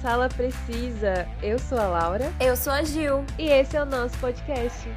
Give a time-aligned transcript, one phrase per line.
[0.00, 1.28] Sala Precisa.
[1.42, 2.32] Eu sou a Laura.
[2.40, 3.22] Eu sou a Gil.
[3.38, 4.88] E esse é o nosso podcast.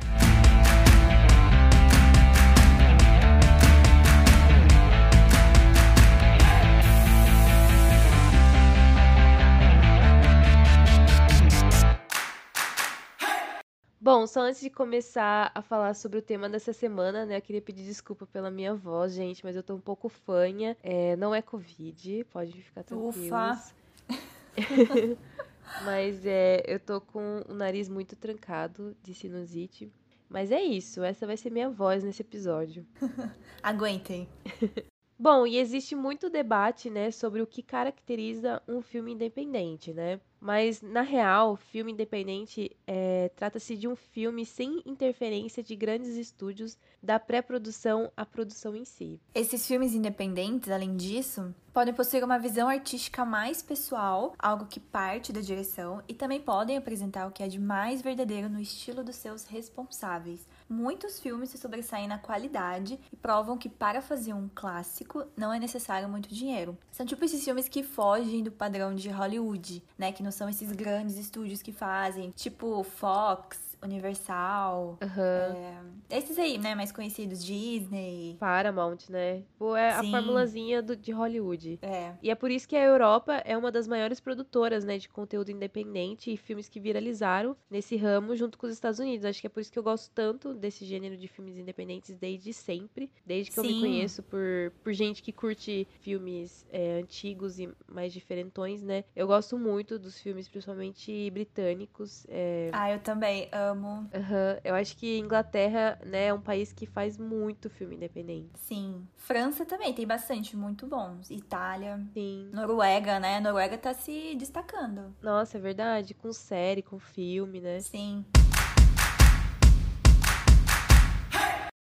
[14.00, 17.36] Bom, só antes de começar a falar sobre o tema dessa semana, né?
[17.36, 20.78] Eu queria pedir desculpa pela minha voz, gente, mas eu tô um pouco fanha.
[20.82, 23.26] É, não é Covid, pode ficar tranquilos.
[23.26, 23.74] Ufa!
[25.86, 29.92] mas é, eu tô com o nariz muito trancado de sinusite.
[30.30, 32.86] Mas é isso, essa vai ser minha voz nesse episódio.
[33.62, 34.28] Aguentem.
[35.18, 40.20] Bom, e existe muito debate, né, sobre o que caracteriza um filme independente, né?
[40.44, 46.78] Mas, na real, filme independente é, trata-se de um filme sem interferência de grandes estúdios,
[47.02, 49.22] da pré-produção à produção em si.
[49.34, 55.32] Esses filmes independentes, além disso, podem possuir uma visão artística mais pessoal, algo que parte
[55.32, 59.16] da direção, e também podem apresentar o que é de mais verdadeiro no estilo dos
[59.16, 60.46] seus responsáveis.
[60.68, 65.60] Muitos filmes se sobressaem na qualidade e provam que para fazer um clássico não é
[65.60, 66.78] necessário muito dinheiro.
[66.92, 70.72] São tipo esses filmes que fogem do padrão de Hollywood, né, que não são esses
[70.72, 74.98] grandes estúdios que fazem, tipo Fox, Universal.
[75.02, 76.04] Uhum.
[76.10, 76.76] É, esses aí, né?
[76.76, 78.38] Mais conhecidos, Disney.
[78.40, 79.44] Paramount, né?
[79.58, 80.08] Pô, é Sim.
[80.08, 81.80] a formulazinha do, de Hollywood.
[81.82, 82.14] É.
[82.22, 84.98] E é por isso que a Europa é uma das maiores produtoras, né?
[84.98, 89.26] De conteúdo independente e filmes que viralizaram nesse ramo junto com os Estados Unidos.
[89.26, 92.54] Acho que é por isso que eu gosto tanto desse gênero de filmes independentes desde
[92.54, 93.12] sempre.
[93.26, 93.68] Desde que Sim.
[93.68, 99.04] eu me conheço por, por gente que curte filmes é, antigos e mais diferentões, né?
[99.16, 102.26] Eu gosto muito dos filmes, principalmente britânicos.
[102.30, 102.70] É...
[102.72, 104.10] Ah, eu também amo amo.
[104.14, 104.60] Uhum.
[104.64, 108.52] Eu acho que Inglaterra, né, é um país que faz muito filme independente.
[108.60, 109.06] Sim.
[109.18, 111.30] França também tem bastante, muito bons.
[111.30, 112.00] Itália.
[112.14, 112.50] Sim.
[112.54, 113.40] Noruega, né?
[113.40, 115.14] Noruega tá se destacando.
[115.22, 116.14] Nossa, é verdade.
[116.14, 117.80] Com série, com filme, né?
[117.82, 118.26] Sim.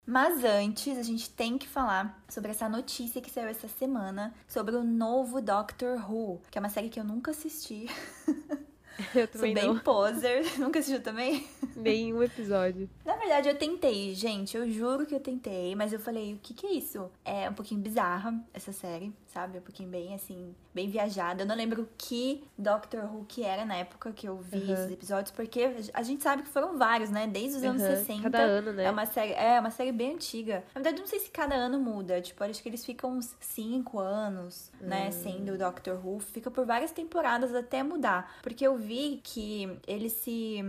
[0.08, 4.76] Mas antes, a gente tem que falar sobre essa notícia que saiu essa semana sobre
[4.76, 7.86] o novo Doctor Who, que é uma série que eu nunca assisti.
[9.14, 9.78] Eu também Sou bem não.
[9.78, 10.44] poser.
[10.58, 11.46] Nunca assistiu também?
[11.76, 12.88] Nenhum episódio.
[13.04, 14.56] Na verdade, eu tentei, gente.
[14.56, 15.74] Eu juro que eu tentei.
[15.74, 17.10] Mas eu falei, o que que é isso?
[17.24, 19.58] É um pouquinho bizarra essa série, sabe?
[19.58, 21.42] Um pouquinho bem, assim, bem viajada.
[21.42, 24.72] Eu não lembro que Doctor Who que era na época que eu vi uhum.
[24.72, 25.30] esses episódios.
[25.30, 27.26] Porque a gente sabe que foram vários, né?
[27.26, 27.88] Desde os anos uhum.
[27.88, 28.22] 60.
[28.22, 28.84] Cada ano, né?
[28.84, 30.64] É uma série, é uma série bem antiga.
[30.74, 32.20] Na verdade, não sei se cada ano muda.
[32.20, 35.08] Tipo, acho que eles ficam uns 5 anos, né?
[35.08, 35.12] Hum.
[35.12, 36.20] Sendo Doctor Who.
[36.20, 38.36] Fica por várias temporadas até mudar.
[38.42, 38.85] Porque eu vi
[39.22, 40.60] que ele se.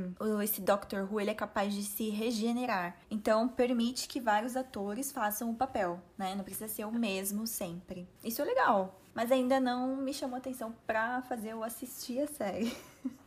[0.44, 2.98] Esse Doctor Who ele é capaz de se regenerar.
[3.10, 6.36] Então permite que vários atores façam o papel, né?
[6.36, 8.08] Não precisa ser o mesmo sempre.
[8.24, 9.00] Isso é legal.
[9.14, 12.72] Mas ainda não me chamou atenção pra fazer eu assistir a série.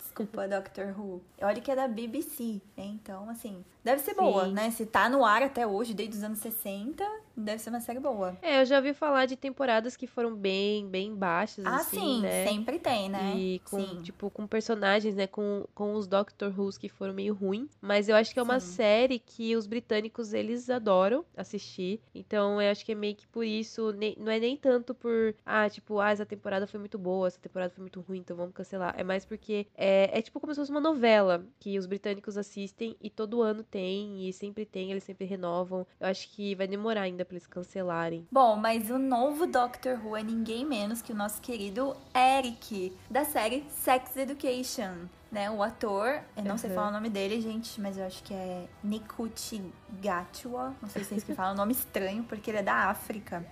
[0.00, 1.22] Desculpa, Doctor Who.
[1.40, 4.20] Olha que é da BBC, então, assim, deve ser Sim.
[4.20, 4.70] boa, né?
[4.72, 7.04] Se tá no ar até hoje, desde os anos 60,
[7.36, 8.36] deve ser uma série boa.
[8.42, 12.20] É, eu já ouvi falar de temporadas que foram bem, bem baixas, ah, assim, sim,
[12.22, 12.46] né?
[12.46, 13.34] sempre tem, né?
[13.36, 14.02] E com, sim.
[14.02, 15.26] tipo, com personagens, né?
[15.26, 17.68] Com, com os Doctor Who's que foram meio ruim.
[17.80, 18.72] Mas eu acho que é uma sim.
[18.74, 22.00] série que os britânicos, eles adoram assistir.
[22.14, 25.34] Então, eu acho que é meio que por isso, nem, não é nem tanto por,
[25.44, 28.54] ah, tipo, ah, essa temporada foi muito boa, essa temporada foi muito ruim, então vamos
[28.54, 28.94] cancelar.
[28.96, 32.96] É mais porque é, é tipo como se fosse uma novela que os britânicos assistem
[33.00, 35.86] e todo ano tem, e sempre tem, eles sempre renovam.
[35.98, 38.26] Eu acho que vai demorar ainda pra eles cancelarem.
[38.30, 43.24] Bom, mas o novo Doctor Who é ninguém menos que o nosso querido Eric, da
[43.24, 45.06] série Sex Education.
[45.30, 46.58] Né, o ator, eu não uhum.
[46.58, 49.62] sei falar o nome dele, gente, mas eu acho que é Nikuti
[50.02, 50.74] Gatwa.
[50.82, 53.46] Não sei se vocês que falam, um nome estranho, porque ele é da África.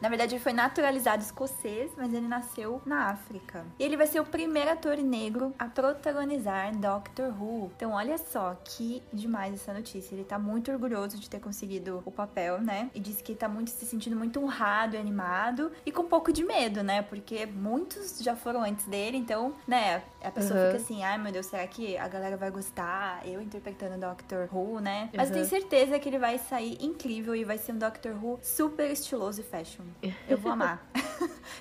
[0.00, 3.66] Na verdade, ele foi naturalizado escocês, mas ele nasceu na África.
[3.78, 7.70] E ele vai ser o primeiro ator negro a protagonizar Doctor Who.
[7.76, 10.14] Então, olha só que demais essa notícia.
[10.14, 12.90] Ele tá muito orgulhoso de ter conseguido o papel, né?
[12.94, 16.32] E disse que tá muito se sentindo muito honrado e animado e com um pouco
[16.32, 17.02] de medo, né?
[17.02, 20.02] Porque muitos já foram antes dele, então, né?
[20.22, 20.66] A pessoa uhum.
[20.66, 23.26] fica assim, ai meu Deus, será que a galera vai gostar?
[23.26, 25.10] Eu interpretando Doctor Who, né?
[25.14, 25.34] Mas uhum.
[25.34, 29.40] tenho certeza que ele vai sair incrível e vai ser um Doctor Who super estiloso
[29.40, 29.84] e fashion.
[30.28, 30.82] Eu vou amar.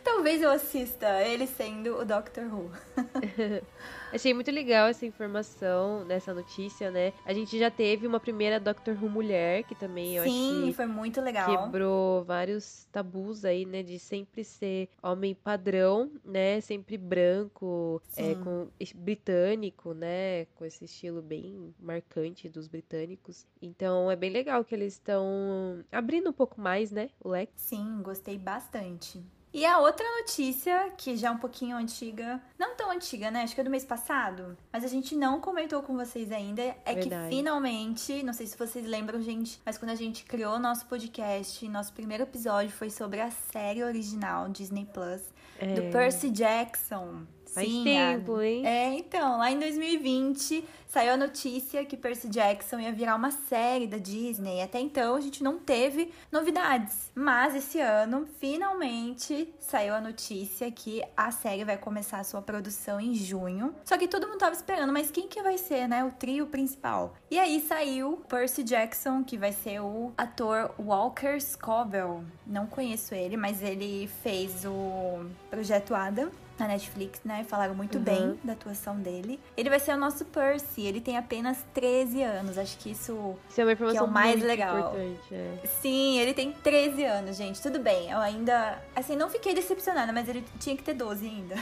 [0.03, 2.71] Talvez eu assista ele sendo o Doctor Who.
[4.11, 7.11] Achei muito legal essa informação nessa notícia, né?
[7.25, 10.73] A gente já teve uma primeira Doctor Who mulher, que também eu Sim, acho que
[10.73, 11.65] foi muito legal.
[11.65, 13.83] Quebrou vários tabus aí, né?
[13.83, 16.61] De sempre ser homem padrão, né?
[16.61, 20.45] Sempre branco, é, com britânico, né?
[20.55, 23.45] Com esse estilo bem marcante dos britânicos.
[23.61, 27.09] Então é bem legal que eles estão abrindo um pouco mais, né?
[27.19, 27.51] O leque.
[27.55, 29.21] Sim, gostei bastante.
[29.53, 33.43] E a outra notícia, que já é um pouquinho antiga, não tão antiga, né?
[33.43, 36.93] Acho que é do mês passado, mas a gente não comentou com vocês ainda, é
[36.93, 37.29] Verdade.
[37.29, 41.67] que finalmente, não sei se vocês lembram, gente, mas quando a gente criou nosso podcast,
[41.69, 45.21] nosso primeiro episódio foi sobre a série original Disney Plus
[45.59, 45.73] é.
[45.73, 47.25] do Percy Jackson.
[47.57, 48.67] Faz Sim, tempo, hein?
[48.67, 53.87] É, então, lá em 2020 saiu a notícia que Percy Jackson ia virar uma série
[53.87, 54.61] da Disney.
[54.61, 57.11] Até então a gente não teve novidades.
[57.15, 63.01] Mas esse ano, finalmente, saiu a notícia que a série vai começar a sua produção
[63.01, 63.73] em junho.
[63.83, 66.03] Só que todo mundo tava esperando, mas quem que vai ser, né?
[66.03, 67.15] O trio principal.
[67.31, 72.23] E aí saiu Percy Jackson, que vai ser o ator Walker Scoville.
[72.45, 77.45] Não conheço ele, mas ele fez o Projeto Adam na Netflix, né?
[77.47, 78.03] Falaram muito uhum.
[78.03, 79.39] bem da atuação dele.
[79.55, 80.81] Ele vai ser o nosso Percy.
[80.81, 82.57] Ele tem apenas 13 anos.
[82.57, 84.79] Acho que isso, isso é, uma informação que é o mais legal.
[84.79, 85.67] Importante, é.
[85.81, 87.61] Sim, ele tem 13 anos, gente.
[87.61, 88.11] Tudo bem.
[88.11, 88.81] Eu ainda.
[88.95, 91.55] Assim, não fiquei decepcionada, mas ele tinha que ter 12 ainda.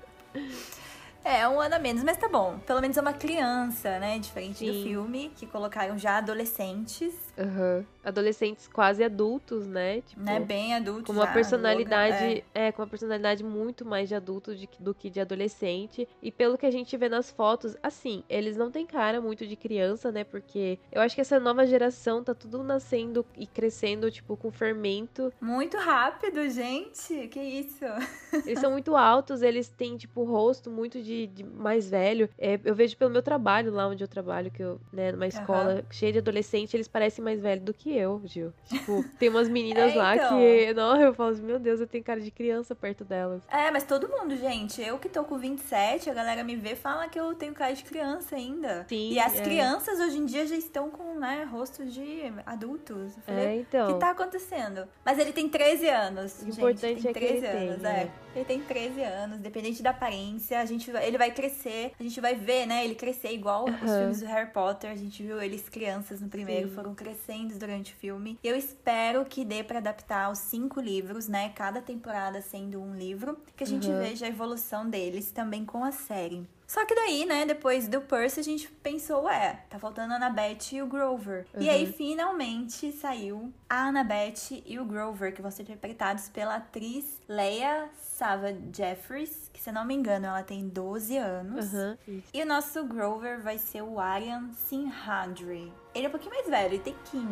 [1.27, 2.61] É, um ano a menos, mas tá bom.
[2.65, 4.17] Pelo menos é uma criança, né?
[4.17, 4.67] Diferente Sim.
[4.67, 7.13] do filme, que colocaram já adolescentes.
[7.37, 7.85] Uhum.
[8.09, 10.01] Adolescentes quase adultos, né?
[10.01, 10.41] Tipo, né?
[10.41, 11.07] Bem adultos.
[11.07, 12.45] Com uma já, personalidade.
[12.55, 12.69] É.
[12.69, 12.73] é.
[12.73, 16.09] com uma personalidade muito mais de adulto de, do que de adolescente.
[16.23, 19.57] E pelo que a gente vê nas fotos, assim, eles não têm cara muito de
[19.57, 20.25] criança, né?
[20.25, 25.33] Porque eu acho que essa nova geração tá tudo nascendo e crescendo, tipo, com fermento.
[25.41, 27.29] Muito rápido, gente.
[27.29, 27.85] Que isso?
[28.47, 32.29] Eles são muito altos, eles têm, tipo, rosto muito de de, mais velho.
[32.39, 35.77] É, eu vejo pelo meu trabalho lá onde eu trabalho, que eu, né, numa escola
[35.77, 35.83] uhum.
[35.91, 38.53] cheia de adolescente, eles parecem mais velhos do que eu, Gil.
[38.67, 40.39] Tipo, tem umas meninas é, lá então.
[40.39, 40.75] que.
[40.75, 43.43] Não, eu falo assim, meu Deus, eu tenho cara de criança perto delas.
[43.49, 44.83] É, mas todo mundo, gente.
[44.83, 47.85] Eu que tô com 27, a galera me vê fala que eu tenho cara de
[47.85, 48.87] criança ainda.
[48.89, 49.13] Sim.
[49.13, 49.43] E as é.
[49.43, 53.15] crianças hoje em dia já estão com, né, rostos de adultos.
[53.25, 53.91] Falei, é, então.
[53.91, 54.87] O que tá acontecendo?
[55.05, 56.43] Mas ele tem 13 anos.
[56.43, 57.95] O importante gente, é que ele anos, tem, é.
[57.95, 58.11] é.
[58.37, 62.35] Ele tem 13 anos, dependente da aparência, a gente, ele vai crescer, a gente vai
[62.35, 63.75] ver, né, ele crescer igual uhum.
[63.75, 66.75] os filmes do Harry Potter, a gente viu eles crianças no primeiro, Sim.
[66.75, 68.39] foram crescendo durante o filme.
[68.43, 73.39] Eu espero que dê para adaptar os cinco livros, né, cada temporada sendo um livro,
[73.57, 73.99] que a gente uhum.
[73.99, 76.47] veja a evolução deles também com a série.
[76.67, 80.73] Só que daí, né, depois do Percy, a gente pensou, ué, tá faltando a Annabeth
[80.73, 81.47] e o Grover.
[81.55, 81.63] Uhum.
[81.63, 87.21] E aí, finalmente, saiu a Annabeth e o Grover, que vão ser interpretados pela atriz
[87.29, 91.73] Leia Sava Jeffries, que se eu não me engano, ela tem 12 anos.
[91.73, 92.23] Uhum.
[92.35, 95.73] E o nosso Grover vai ser o Arian Sinhadri.
[95.97, 97.27] Ele é um pouquinho mais velho, ele tem 15.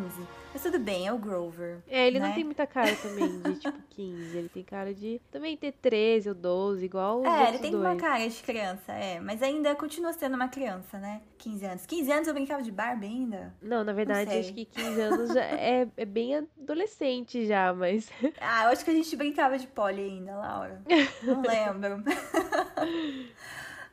[0.51, 1.79] Mas tudo bem, é o Grover.
[1.87, 2.27] É, ele né?
[2.27, 4.37] não tem muita cara também de tipo 15.
[4.37, 7.83] Ele tem cara de também ter 13 ou 12, igual É, ele tem dois.
[7.83, 9.19] uma cara de criança, é.
[9.19, 11.21] Mas ainda continua sendo uma criança, né?
[11.37, 11.85] 15 anos.
[11.85, 13.53] 15 anos eu brincava de Barbie ainda?
[13.61, 18.09] Não, na verdade, acho que 15 anos já é, é bem adolescente já, mas.
[18.41, 20.81] Ah, eu acho que a gente brincava de pole ainda, Laura.
[21.23, 22.03] Não lembro.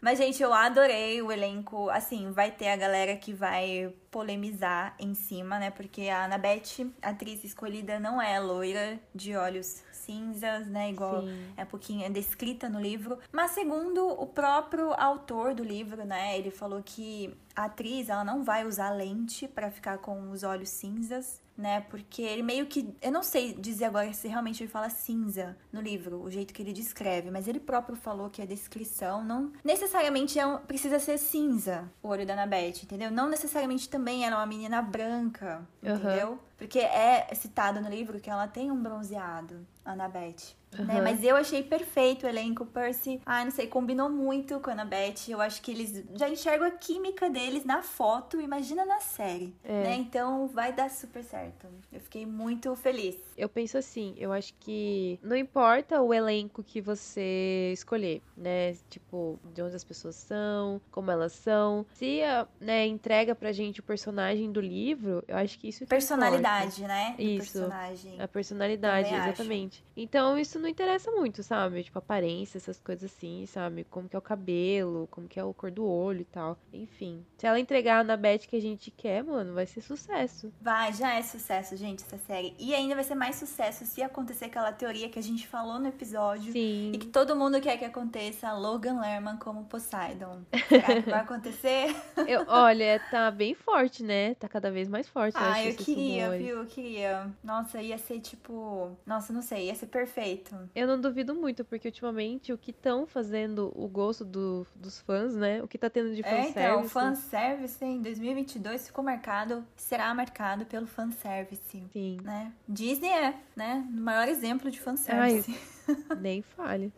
[0.01, 1.89] Mas, gente, eu adorei o elenco.
[1.91, 5.71] Assim, vai ter a galera que vai polemizar em cima, né?
[5.71, 10.91] Porque a Annabeth, a atriz escolhida, não é loira de olhos cinzas, né?
[10.91, 11.53] Igual Sim.
[11.57, 13.19] é um pouquinho é descrita no livro.
[13.33, 16.39] Mas segundo o próprio autor do livro, né?
[16.39, 20.69] Ele falou que a atriz ela não vai usar lente para ficar com os olhos
[20.69, 21.81] cinzas né?
[21.91, 22.95] Porque ele meio que.
[23.01, 26.63] Eu não sei dizer agora se realmente ele fala cinza no livro, o jeito que
[26.63, 31.19] ele descreve, mas ele próprio falou que a descrição não necessariamente é um, precisa ser
[31.19, 33.11] cinza o olho da Annabeth, entendeu?
[33.11, 35.95] Não necessariamente também era uma menina branca, uhum.
[35.95, 36.39] entendeu?
[36.59, 40.55] Porque é citado no livro que ela tem um bronzeado, Annabeth.
[40.79, 40.85] Uhum.
[40.85, 41.01] Né?
[41.01, 42.67] Mas eu achei perfeito o elenco.
[42.67, 45.29] Percy, ai, não sei, combinou muito com a Annabeth.
[45.29, 49.55] Eu acho que eles já enxergam a química deles na foto, imagina na série.
[49.65, 49.83] É.
[49.83, 49.95] Né?
[49.97, 51.67] Então vai dar super certo.
[51.93, 53.17] Eu fiquei muito feliz.
[53.37, 58.75] Eu penso assim, eu acho que não importa o elenco que você escolher, né?
[58.89, 61.85] Tipo, de onde as pessoas são, como elas são.
[61.95, 66.83] Se a, né, entrega pra gente o personagem do livro, eu acho que isso Personalidade,
[66.83, 67.15] né?
[67.17, 67.53] Do isso.
[67.53, 68.21] Personagem.
[68.21, 69.79] A personalidade, Também exatamente.
[69.79, 69.93] Acho.
[69.97, 71.83] Então isso não interessa muito, sabe?
[71.83, 73.85] Tipo, aparência, essas coisas assim, sabe?
[73.85, 76.57] Como que é o cabelo, como que é o cor do olho e tal.
[76.73, 77.25] Enfim.
[77.37, 80.53] Se ela entregar na Beth que a gente quer, mano, vai ser sucesso.
[80.61, 82.55] Vai, já é sucesso, gente, essa série.
[82.59, 85.89] E ainda vai ser mais sucesso se acontecer aquela teoria que a gente falou no
[85.89, 86.53] episódio.
[86.53, 86.93] Sim.
[86.95, 90.43] E que todo mundo quer que aconteça Logan Lerman como Poseidon.
[90.69, 91.95] Será que vai acontecer?
[92.29, 94.35] Eu, olha, tá bem forte, né?
[94.35, 95.37] Tá cada vez mais forte.
[95.37, 96.59] Ah, eu, eu queria, viu?
[96.59, 97.31] Eu queria.
[97.43, 98.97] Nossa, ia ser tipo.
[99.05, 100.52] Nossa, não sei, ia ser perfeito.
[100.59, 100.71] Certo.
[100.75, 105.35] Eu não duvido muito, porque ultimamente o que estão fazendo o gosto do, dos fãs,
[105.35, 105.63] né?
[105.63, 106.59] O que tá tendo de fanservice.
[106.59, 111.85] É, então, o fanservice em 2022 ficou marcado, será marcado pelo fanservice.
[111.93, 112.19] Sim.
[112.23, 112.53] Né?
[112.69, 113.87] Disney é, né?
[113.91, 115.59] O maior exemplo de fanservice.
[115.89, 116.93] Ai, nem fale.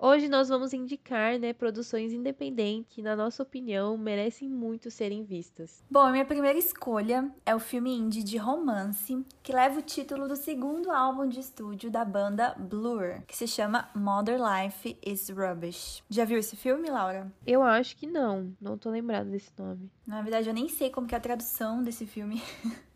[0.00, 5.82] Hoje nós vamos indicar, né, produções independentes que, na nossa opinião, merecem muito serem vistas.
[5.90, 10.28] Bom, a minha primeira escolha é o filme indie de romance, que leva o título
[10.28, 16.04] do segundo álbum de estúdio da banda Blur, que se chama Modern Life is Rubbish.
[16.08, 17.32] Já viu esse filme, Laura?
[17.44, 19.90] Eu acho que não, não tô lembrada desse nome.
[20.06, 22.40] Na verdade, eu nem sei como que é a tradução desse filme.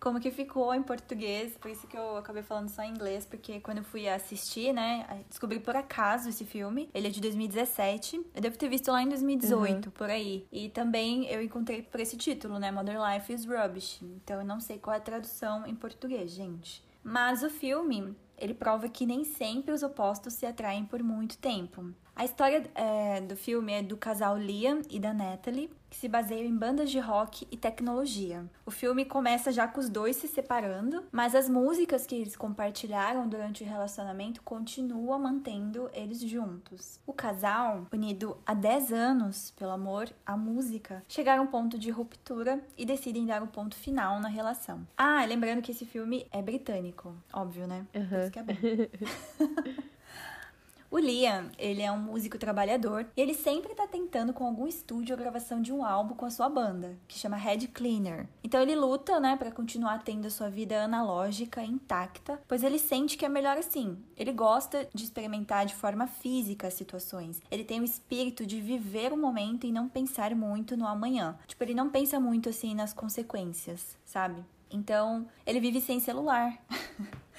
[0.00, 3.60] como que ficou em português, por isso que eu acabei falando só em inglês, porque
[3.60, 6.88] quando eu fui assistir, né, descobri por acaso esse filme.
[6.94, 8.16] Ele é de 2017.
[8.34, 9.90] Eu devo ter visto lá em 2018, uhum.
[9.92, 10.46] por aí.
[10.50, 14.00] E também eu encontrei por esse título, né, Modern Life is Rubbish.
[14.02, 16.82] Então eu não sei qual é a tradução em português, gente.
[17.02, 21.94] Mas o filme, ele prova que nem sempre os opostos se atraem por muito tempo.
[22.20, 26.46] A história é, do filme é do casal Liam e da Natalie, que se baseia
[26.46, 28.44] em bandas de rock e tecnologia.
[28.64, 33.28] O filme começa já com os dois se separando, mas as músicas que eles compartilharam
[33.28, 37.00] durante o relacionamento continuam mantendo eles juntos.
[37.04, 41.90] O casal, unido há 10 anos pelo amor à música, chegaram a um ponto de
[41.90, 44.86] ruptura e decidem dar um ponto final na relação.
[44.96, 47.84] Ah, lembrando que esse filme é britânico, óbvio, né?
[47.94, 48.29] Uhum.
[48.30, 48.54] Que é bom.
[50.92, 55.14] O Liam, ele é um músico trabalhador e ele sempre tá tentando com algum estúdio
[55.14, 58.26] a gravação de um álbum com a sua banda, que chama Head Cleaner.
[58.42, 63.16] Então ele luta, né, para continuar tendo a sua vida analógica intacta, pois ele sente
[63.16, 63.96] que é melhor assim.
[64.16, 67.40] Ele gosta de experimentar de forma física as situações.
[67.52, 71.38] Ele tem o espírito de viver o momento e não pensar muito no amanhã.
[71.46, 74.44] Tipo, ele não pensa muito assim nas consequências, sabe?
[74.68, 76.58] Então, ele vive sem celular.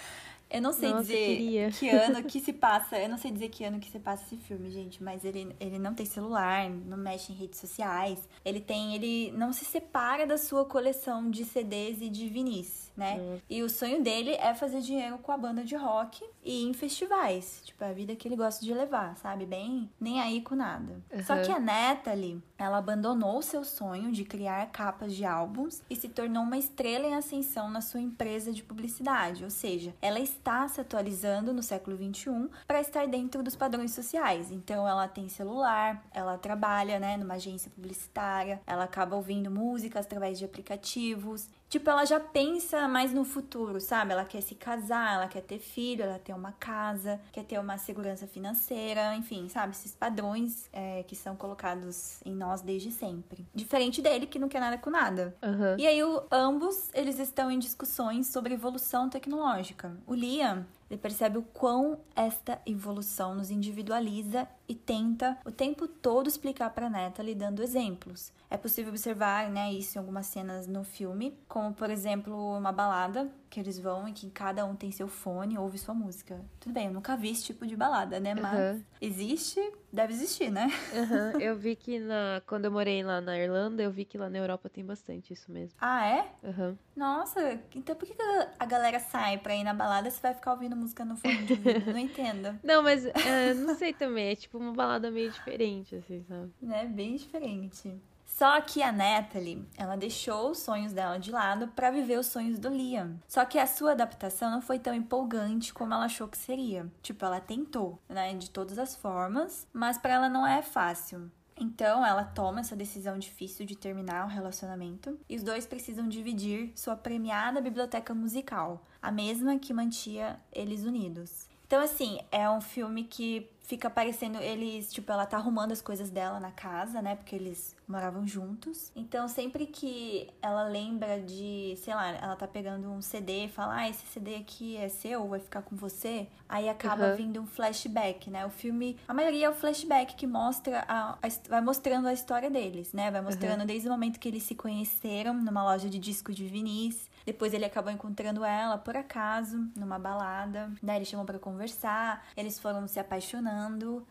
[0.51, 2.99] Eu não sei Nossa, dizer que ano que se passa.
[2.99, 5.01] Eu não sei dizer que ano que se passa esse filme, gente.
[5.01, 8.27] Mas ele, ele não tem celular, não mexe em redes sociais.
[8.43, 8.93] Ele tem.
[8.95, 13.17] Ele não se separa da sua coleção de CDs e de vinis, né?
[13.17, 13.39] Uhum.
[13.49, 17.61] E o sonho dele é fazer dinheiro com a banda de rock e em festivais.
[17.63, 19.45] Tipo, é a vida que ele gosta de levar, sabe?
[19.45, 21.01] Bem, nem aí com nada.
[21.13, 21.23] Uhum.
[21.23, 25.95] Só que a Natalie, ela abandonou o seu sonho de criar capas de álbuns e
[25.95, 29.43] se tornou uma estrela em ascensão na sua empresa de publicidade.
[29.43, 34.51] Ou seja, ela está se atualizando no século XXI para estar dentro dos padrões sociais.
[34.51, 40.39] Então, ela tem celular, ela trabalha, né, numa agência publicitária, ela acaba ouvindo músicas através
[40.39, 41.47] de aplicativos.
[41.71, 44.11] Tipo, ela já pensa mais no futuro, sabe?
[44.11, 47.77] Ela quer se casar, ela quer ter filho, ela quer uma casa, quer ter uma
[47.77, 49.71] segurança financeira, enfim, sabe?
[49.71, 53.47] Esses padrões é, que são colocados em nós desde sempre.
[53.55, 55.33] Diferente dele, que não quer nada com nada.
[55.41, 55.77] Uhum.
[55.77, 59.95] E aí, o, ambos, eles estão em discussões sobre evolução tecnológica.
[60.05, 66.27] O Liam, ele percebe o quão esta evolução nos individualiza e tenta o tempo todo
[66.27, 68.33] explicar para Natalie dando exemplos.
[68.49, 73.31] É possível observar né, isso em algumas cenas no filme, como por exemplo uma balada
[73.51, 76.39] que eles vão e que cada um tem seu fone e ouve sua música.
[76.59, 78.33] Tudo bem, eu nunca vi esse tipo de balada, né?
[78.33, 78.83] Mas uhum.
[79.01, 79.59] existe,
[79.91, 80.71] deve existir, né?
[81.01, 81.41] Uhum.
[81.41, 84.37] Eu vi que na, quando eu morei lá na Irlanda, eu vi que lá na
[84.37, 85.75] Europa tem bastante isso mesmo.
[85.81, 86.31] Ah, é?
[86.43, 86.77] Uhum.
[86.95, 88.15] Nossa, então por que
[88.57, 91.53] a galera sai pra ir na balada se vai ficar ouvindo música no fone de
[91.53, 91.91] ouvido?
[91.91, 92.57] Não entendo.
[92.63, 94.29] Não, mas uh, não sei também.
[94.29, 96.51] É tipo uma balada meio diferente, assim, sabe?
[96.61, 96.85] Né?
[96.85, 97.99] Bem diferente.
[98.41, 102.57] Só que a Natalie, ela deixou os sonhos dela de lado para viver os sonhos
[102.57, 103.19] do Liam.
[103.27, 106.91] Só que a sua adaptação não foi tão empolgante como ela achou que seria.
[107.03, 111.31] Tipo, ela tentou, né, de todas as formas, mas para ela não é fácil.
[111.55, 116.73] Então ela toma essa decisão difícil de terminar o relacionamento e os dois precisam dividir
[116.75, 121.47] sua premiada biblioteca musical, a mesma que mantinha eles unidos.
[121.71, 126.09] Então, assim, é um filme que fica parecendo eles, tipo, ela tá arrumando as coisas
[126.09, 127.15] dela na casa, né?
[127.15, 128.91] Porque eles moravam juntos.
[128.95, 133.75] Então, sempre que ela lembra de, sei lá, ela tá pegando um CD e fala,
[133.75, 137.15] ah, esse CD aqui é seu, vai ficar com você, aí acaba uhum.
[137.15, 138.45] vindo um flashback, né?
[138.45, 142.49] O filme, a maioria é o flashback que mostra, a, a vai mostrando a história
[142.49, 143.11] deles, né?
[143.11, 143.65] Vai mostrando uhum.
[143.65, 147.65] desde o momento que eles se conheceram numa loja de disco de vinis, depois ele
[147.65, 150.71] acabou encontrando ela por acaso, numa balada.
[150.81, 153.50] Daí ele chamou para conversar, eles foram se apaixonando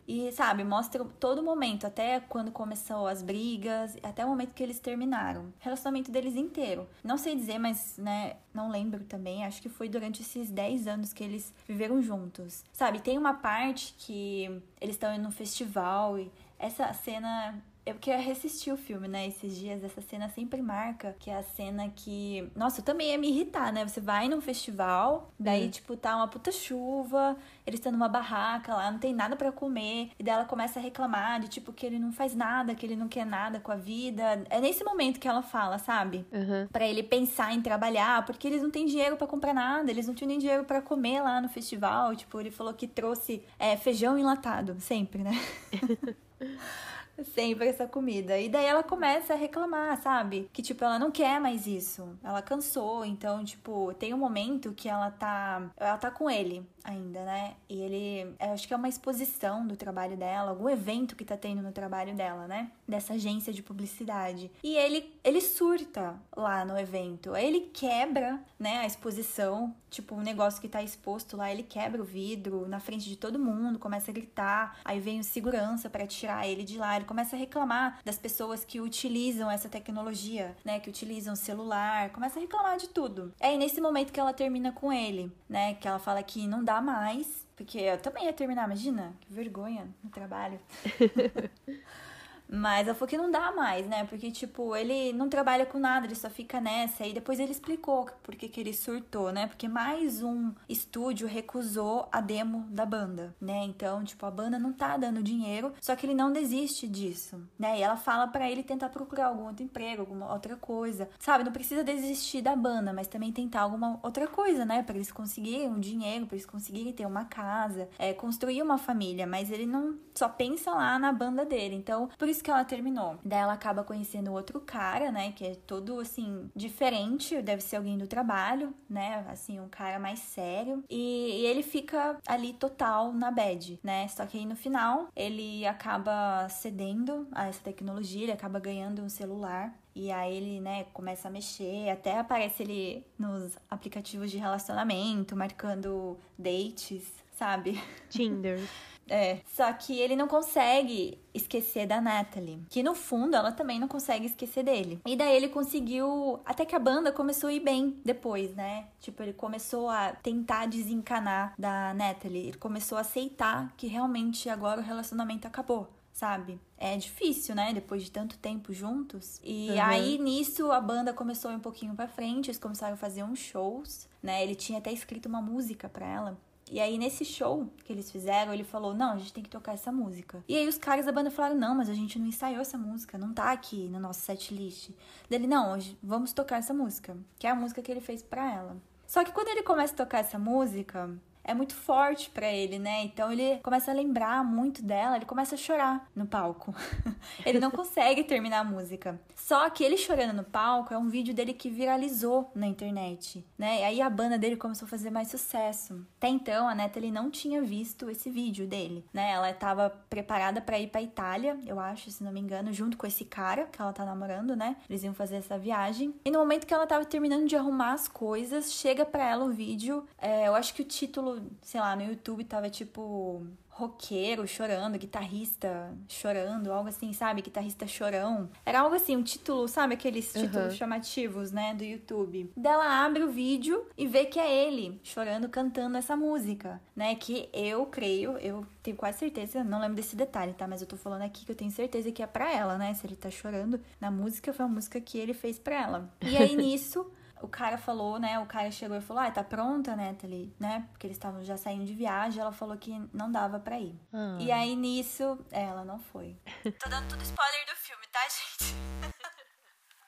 [0.07, 4.79] e, sabe, mostra todo momento, até quando começou as brigas, até o momento que eles
[4.79, 5.43] terminaram.
[5.43, 6.89] O relacionamento deles inteiro.
[7.03, 11.13] Não sei dizer, mas, né, não lembro também, acho que foi durante esses 10 anos
[11.13, 12.65] que eles viveram juntos.
[12.73, 14.45] Sabe, tem uma parte que
[14.81, 19.27] eles estão indo no festival e essa cena Eu queria reassistir o filme, né?
[19.27, 22.51] Esses dias, essa cena sempre marca, que é a cena que.
[22.55, 23.87] Nossa, eu também ia me irritar, né?
[23.87, 25.71] Você vai num festival, daí, hum.
[25.71, 30.11] tipo, tá uma puta chuva, eles estão numa barraca lá, não tem nada para comer,
[30.19, 32.97] e daí ela começa a reclamar de, tipo, que ele não faz nada, que ele
[32.97, 34.45] não quer nada com a vida.
[34.51, 36.27] É nesse momento que ela fala, sabe?
[36.33, 36.69] Uhum.
[36.71, 40.15] para ele pensar em trabalhar, porque eles não têm dinheiro para comprar nada, eles não
[40.15, 42.15] tinham nem dinheiro para comer lá no festival.
[42.15, 45.33] Tipo, ele falou que trouxe é, feijão enlatado, sempre, né?
[47.25, 48.39] sempre essa comida.
[48.39, 50.49] E daí ela começa a reclamar, sabe?
[50.53, 52.19] Que, tipo, ela não quer mais isso.
[52.23, 53.05] Ela cansou.
[53.05, 55.71] Então, tipo, tem um momento que ela tá.
[55.77, 57.55] Ela tá com ele ainda, né?
[57.69, 58.35] E ele.
[58.41, 61.73] Eu acho que é uma exposição do trabalho dela, algum evento que tá tendo no
[61.73, 62.71] trabalho dela, né?
[62.87, 64.51] Dessa agência de publicidade.
[64.63, 67.37] E ele, ele surta lá no evento.
[67.37, 69.75] Ele quebra, né, a exposição.
[69.91, 73.39] Tipo, um negócio que tá exposto lá, ele quebra o vidro na frente de todo
[73.39, 74.79] mundo, começa a gritar.
[74.85, 76.97] Aí vem o segurança para tirar ele de lá.
[76.97, 80.79] Ele começa a reclamar das pessoas que utilizam essa tecnologia, né?
[80.79, 82.11] Que utilizam celular.
[82.11, 83.35] Começa a reclamar de tudo.
[83.41, 85.75] É nesse momento que ela termina com ele, né?
[85.75, 87.45] Que ela fala que não dá mais.
[87.57, 90.61] Porque eu também ia terminar, imagina, que vergonha no trabalho.
[92.53, 94.05] Mas ela falou que não dá mais, né?
[94.05, 97.07] Porque, tipo, ele não trabalha com nada, ele só fica nessa.
[97.07, 99.47] E depois ele explicou por que, que ele surtou, né?
[99.47, 103.65] Porque mais um estúdio recusou a demo da banda, né?
[103.65, 107.79] Então, tipo, a banda não tá dando dinheiro, só que ele não desiste disso, né?
[107.79, 111.09] E ela fala para ele tentar procurar algum outro emprego, alguma outra coisa.
[111.21, 111.45] Sabe?
[111.45, 114.83] Não precisa desistir da banda, mas também tentar alguma outra coisa, né?
[114.83, 119.27] Para eles conseguirem um dinheiro, para eles conseguirem ter uma casa, é, construir uma família.
[119.27, 121.77] Mas ele não só pensa lá na banda dele.
[121.77, 123.19] Então, por isso que ela terminou.
[123.25, 125.33] Daí ela acaba conhecendo outro cara, né?
[125.33, 129.25] Que é todo assim, diferente, deve ser alguém do trabalho, né?
[129.29, 130.85] Assim, um cara mais sério.
[130.89, 134.09] E, e ele fica ali total na bad, né?
[134.09, 139.09] Só que aí no final ele acaba cedendo a essa tecnologia, ele acaba ganhando um
[139.09, 139.75] celular.
[139.95, 146.17] E aí ele, né, começa a mexer, até aparece ele nos aplicativos de relacionamento, marcando
[146.39, 147.83] dates, sabe?
[148.09, 148.61] Tinder.
[149.11, 149.41] É.
[149.45, 152.63] Só que ele não consegue esquecer da Natalie.
[152.71, 155.01] Que no fundo ela também não consegue esquecer dele.
[155.05, 156.41] E daí ele conseguiu.
[156.45, 158.87] Até que a banda começou a ir bem depois, né?
[159.01, 162.49] Tipo, ele começou a tentar desencanar da Natalie.
[162.49, 166.61] Ele começou a aceitar que realmente agora o relacionamento acabou sabe?
[166.77, 167.73] É difícil, né?
[167.73, 169.41] Depois de tanto tempo juntos.
[169.43, 169.83] E uhum.
[169.83, 174.07] aí, nisso, a banda começou um pouquinho pra frente, eles começaram a fazer uns shows,
[174.23, 174.43] né?
[174.43, 176.39] Ele tinha até escrito uma música pra ela.
[176.71, 179.73] E aí, nesse show que eles fizeram, ele falou: Não, a gente tem que tocar
[179.73, 180.43] essa música.
[180.49, 183.19] E aí, os caras da banda falaram: Não, mas a gente não ensaiou essa música,
[183.19, 184.91] não tá aqui no nosso set list.
[185.29, 188.49] Dele: Não, hoje vamos tocar essa música, que é a música que ele fez pra
[188.55, 188.77] ela.
[189.05, 191.11] Só que quando ele começa a tocar essa música,
[191.45, 193.03] é muito forte para ele, né?
[193.03, 196.75] Então ele começa a lembrar muito dela, ele começa a chorar no palco.
[197.45, 199.21] ele não consegue terminar a música.
[199.37, 203.81] Só que ele chorando no palco é um vídeo dele que viralizou na internet, né?
[203.81, 206.07] E aí a banda dele começou a fazer mais sucesso.
[206.19, 209.33] Até então a Natalie não tinha visto esse vídeo dele, né?
[209.33, 213.07] Ela estava preparada para ir para Itália, eu acho, se não me engano, junto com
[213.07, 214.77] esse cara que ela tá namorando, né?
[214.89, 216.15] Eles iam fazer essa viagem.
[216.25, 219.51] E no momento que ela tava terminando de arrumar as coisas, chega para ela o
[219.51, 220.07] vídeo.
[220.19, 221.30] É, eu acho que o título,
[221.63, 223.47] sei lá, no YouTube tava tipo
[223.81, 227.41] roqueiro chorando, guitarrista chorando, algo assim, sabe?
[227.41, 228.51] Guitarrista chorão.
[228.67, 229.95] Era algo assim, um título, sabe?
[229.95, 230.77] Aqueles títulos uhum.
[230.77, 231.75] chamativos, né?
[231.75, 232.53] Do YouTube.
[232.55, 237.15] Dela abre o vídeo e vê que é ele chorando, cantando essa música, né?
[237.15, 240.67] Que eu creio, eu tenho quase certeza, não lembro desse detalhe, tá?
[240.67, 242.93] Mas eu tô falando aqui que eu tenho certeza que é pra ela, né?
[242.93, 246.11] Se ele tá chorando na música, foi a música que ele fez pra ela.
[246.21, 247.11] E aí nisso
[247.43, 248.39] o cara falou, né?
[248.39, 250.87] O cara chegou e falou: Ah, tá pronta, Natalie, né?
[250.91, 252.41] Porque eles estavam já saindo de viagem.
[252.41, 253.99] Ela falou que não dava pra ir.
[254.13, 254.37] Ah.
[254.41, 256.37] E aí nisso, ela não foi.
[256.79, 258.75] Tô dando tudo spoiler do filme, tá, gente?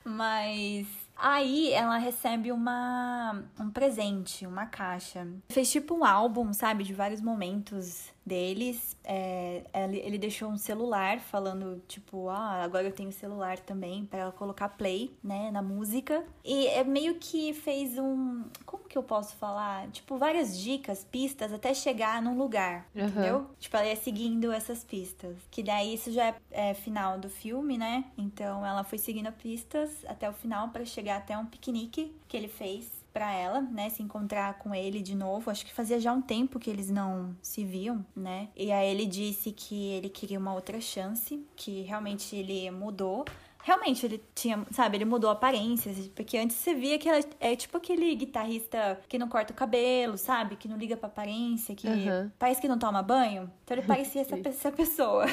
[0.05, 5.25] Mas aí ela recebe uma um presente, uma caixa.
[5.49, 8.97] Fez tipo um álbum, sabe, de vários momentos deles.
[9.03, 14.31] É, ele deixou um celular falando, tipo, ah, agora eu tenho celular também para ela
[14.31, 16.23] colocar play, né, na música.
[16.43, 18.43] E é meio que fez um.
[18.65, 19.87] Como que eu posso falar?
[19.89, 23.07] Tipo, várias dicas, pistas até chegar num lugar, uhum.
[23.07, 23.47] entendeu?
[23.59, 25.37] Tipo, ela ia seguindo essas pistas.
[25.51, 28.05] Que daí isso já é, é final do filme, né?
[28.17, 32.47] Então ela foi seguindo pistas até o final para chegar até um piquenique que ele
[32.47, 35.51] fez para ela, né, se encontrar com ele de novo.
[35.51, 38.49] Acho que fazia já um tempo que eles não se viam, né?
[38.55, 43.23] E aí ele disse que ele queria uma outra chance, que realmente ele mudou
[43.63, 47.55] realmente ele tinha, sabe, ele mudou a aparência, porque antes você via que ela é
[47.55, 50.57] tipo aquele guitarrista que não corta o cabelo, sabe?
[50.57, 52.29] Que não liga pra aparência, que uhum.
[52.37, 53.49] parece que não toma banho.
[53.63, 55.25] Então ele parecia essa, essa pessoa.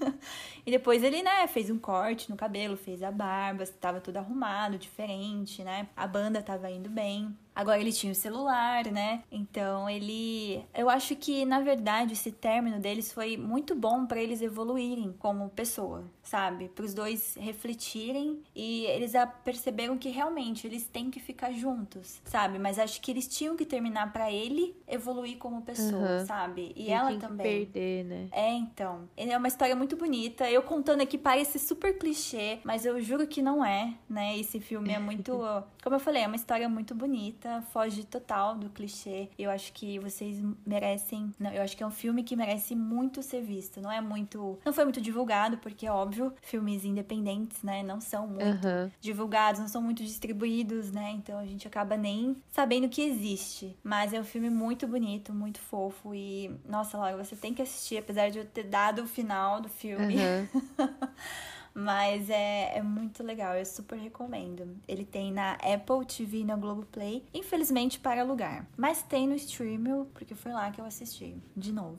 [0.70, 4.78] e depois ele, né, fez um corte no cabelo, fez a barba, estava tudo arrumado,
[4.78, 5.88] diferente, né?
[5.96, 7.36] A banda tava indo bem.
[7.54, 9.22] Agora ele tinha o celular, né?
[9.30, 10.64] Então ele.
[10.72, 15.50] Eu acho que, na verdade, esse término deles foi muito bom para eles evoluírem como
[15.50, 16.68] pessoa, sabe?
[16.68, 19.12] Para os dois refletirem e eles
[19.44, 22.58] perceberam que realmente eles têm que ficar juntos, sabe?
[22.58, 26.26] Mas acho que eles tinham que terminar para ele evoluir como pessoa, uhum.
[26.26, 26.72] sabe?
[26.76, 27.66] E, e ela também.
[27.66, 28.28] perder, né?
[28.32, 29.08] É, então.
[29.16, 30.48] É uma história muito bonita.
[30.48, 34.38] Eu contando aqui parece super clichê, mas eu juro que não é, né?
[34.38, 35.32] Esse filme é muito.
[35.82, 39.28] como eu falei, é uma história muito bonita foge total do clichê.
[39.38, 41.32] Eu acho que vocês merecem.
[41.38, 43.80] Não, eu acho que é um filme que merece muito ser visto.
[43.80, 44.58] Não é muito.
[44.64, 47.82] Não foi muito divulgado, porque óbvio, filmes independentes, né?
[47.82, 48.90] Não são muito uhum.
[49.00, 51.12] divulgados, não são muito distribuídos, né?
[51.12, 53.76] Então a gente acaba nem sabendo que existe.
[53.82, 56.14] Mas é um filme muito bonito, muito fofo.
[56.14, 59.68] E, nossa, Laura, você tem que assistir, apesar de eu ter dado o final do
[59.68, 60.16] filme.
[60.16, 60.39] Uhum.
[61.72, 64.76] Mas é, é muito legal, eu super recomendo.
[64.88, 68.66] Ele tem na Apple TV e na Globoplay, infelizmente para alugar.
[68.76, 71.98] Mas tem no streaming, porque foi lá que eu assisti, de novo.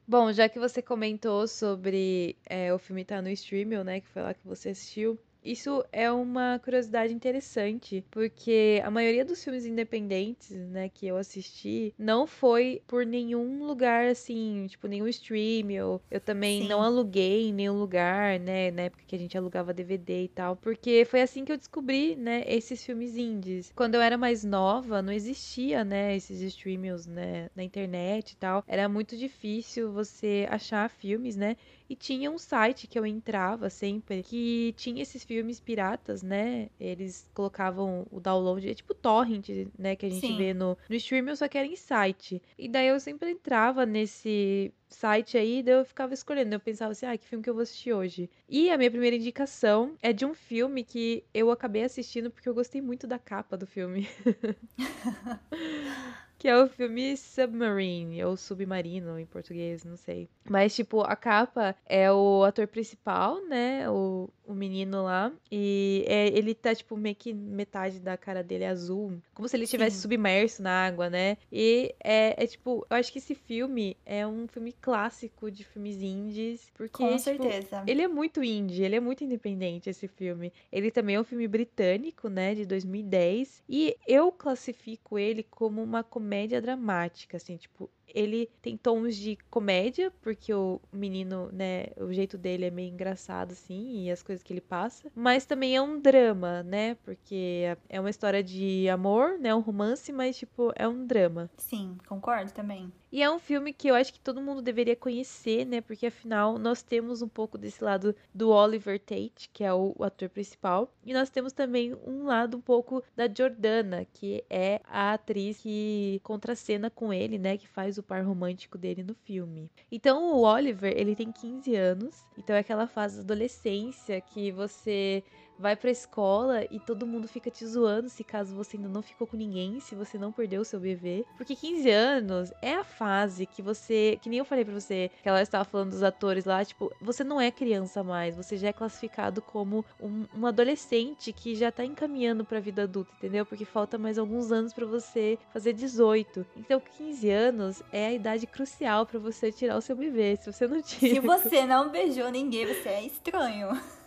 [0.06, 4.00] Bom, já que você comentou sobre é, o filme tá no streaming, né?
[4.00, 5.18] Que foi lá que você assistiu.
[5.42, 11.94] Isso é uma curiosidade interessante, porque a maioria dos filmes independentes, né, que eu assisti,
[11.98, 16.68] não foi por nenhum lugar assim, tipo, nenhum stream, ou eu também Sim.
[16.68, 20.56] não aluguei em nenhum lugar, né, na época que a gente alugava DVD e tal,
[20.56, 23.72] porque foi assim que eu descobri, né, esses filmes indies.
[23.74, 28.64] Quando eu era mais nova, não existia, né, esses streams, né, na internet e tal.
[28.66, 31.56] Era muito difícil você achar filmes, né?
[31.88, 36.68] E tinha um site que eu entrava sempre que tinha esses filmes piratas, né?
[36.78, 39.48] Eles colocavam o download, é tipo torrent,
[39.78, 39.96] né?
[39.96, 40.36] Que a gente Sim.
[40.36, 42.42] vê no, no stream, só que era em site.
[42.58, 46.54] E daí eu sempre entrava nesse site aí, daí eu ficava escolhendo.
[46.54, 48.28] Eu pensava assim, ah, que filme que eu vou assistir hoje?
[48.48, 52.54] E a minha primeira indicação é de um filme que eu acabei assistindo porque eu
[52.54, 54.06] gostei muito da capa do filme.
[56.38, 60.28] que é o filme Submarine, ou Submarino em português, não sei.
[60.48, 63.90] Mas, tipo, a capa é o ator principal, né?
[63.90, 65.32] O, o menino lá.
[65.50, 69.20] E é, ele tá, tipo, meio que metade da cara dele é azul.
[69.34, 71.36] Como se ele estivesse submerso na água, né?
[71.52, 76.00] E é, é, tipo, eu acho que esse filme é um filme clássico de filmes
[76.00, 76.70] indies.
[76.74, 77.82] Porque, Com tipo, certeza.
[77.86, 80.52] Ele é muito indie, ele é muito independente, esse filme.
[80.70, 82.54] Ele também é um filme britânico, né?
[82.54, 83.64] De 2010.
[83.68, 89.36] E eu classifico ele como uma comédia comédia dramática, assim, tipo, ele tem tons de
[89.50, 94.42] comédia, porque o menino, né, o jeito dele é meio engraçado, assim, e as coisas
[94.42, 95.10] que ele passa.
[95.14, 96.96] Mas também é um drama, né?
[97.04, 99.54] Porque é uma história de amor, né?
[99.54, 101.50] Um romance, mas, tipo, é um drama.
[101.56, 102.92] Sim, concordo também.
[103.10, 105.80] E é um filme que eu acho que todo mundo deveria conhecer, né?
[105.80, 110.04] Porque afinal nós temos um pouco desse lado do Oliver Tate, que é o, o
[110.04, 115.14] ator principal, e nós temos também um lado um pouco da Jordana, que é a
[115.14, 117.56] atriz que contracena com ele, né?
[117.56, 119.70] Que faz o par romântico dele no filme.
[119.90, 125.22] Então o Oliver, ele tem 15 anos, então é aquela fase da adolescência que você
[125.58, 129.26] vai pra escola e todo mundo fica te zoando se caso você ainda não ficou
[129.26, 131.24] com ninguém, se você não perdeu o seu bebê.
[131.36, 134.18] Porque 15 anos é a fase que você.
[134.22, 137.24] Que nem eu falei pra você, que ela estava falando dos atores lá, tipo, você
[137.24, 141.84] não é criança mais, você já é classificado como um, um adolescente que já tá
[141.84, 143.44] encaminhando pra vida adulta, entendeu?
[143.44, 146.46] Porque falta mais alguns anos para você fazer 18.
[146.56, 150.36] Então, 15 anos é a idade crucial para você tirar o seu bebê.
[150.36, 151.14] Se você não tira.
[151.14, 153.68] Se você não beijou ninguém, você é estranho.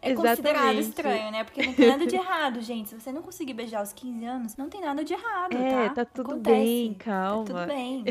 [0.00, 0.36] É Exatamente.
[0.36, 1.44] considerado estranho, né?
[1.44, 2.90] Porque não tem nada de errado, gente.
[2.90, 5.94] Se você não conseguir beijar aos 15 anos, não tem nada de errado, é, tá?
[5.94, 6.56] tá tudo Acontece.
[6.56, 7.44] bem, calma.
[7.44, 8.04] Tá tudo bem.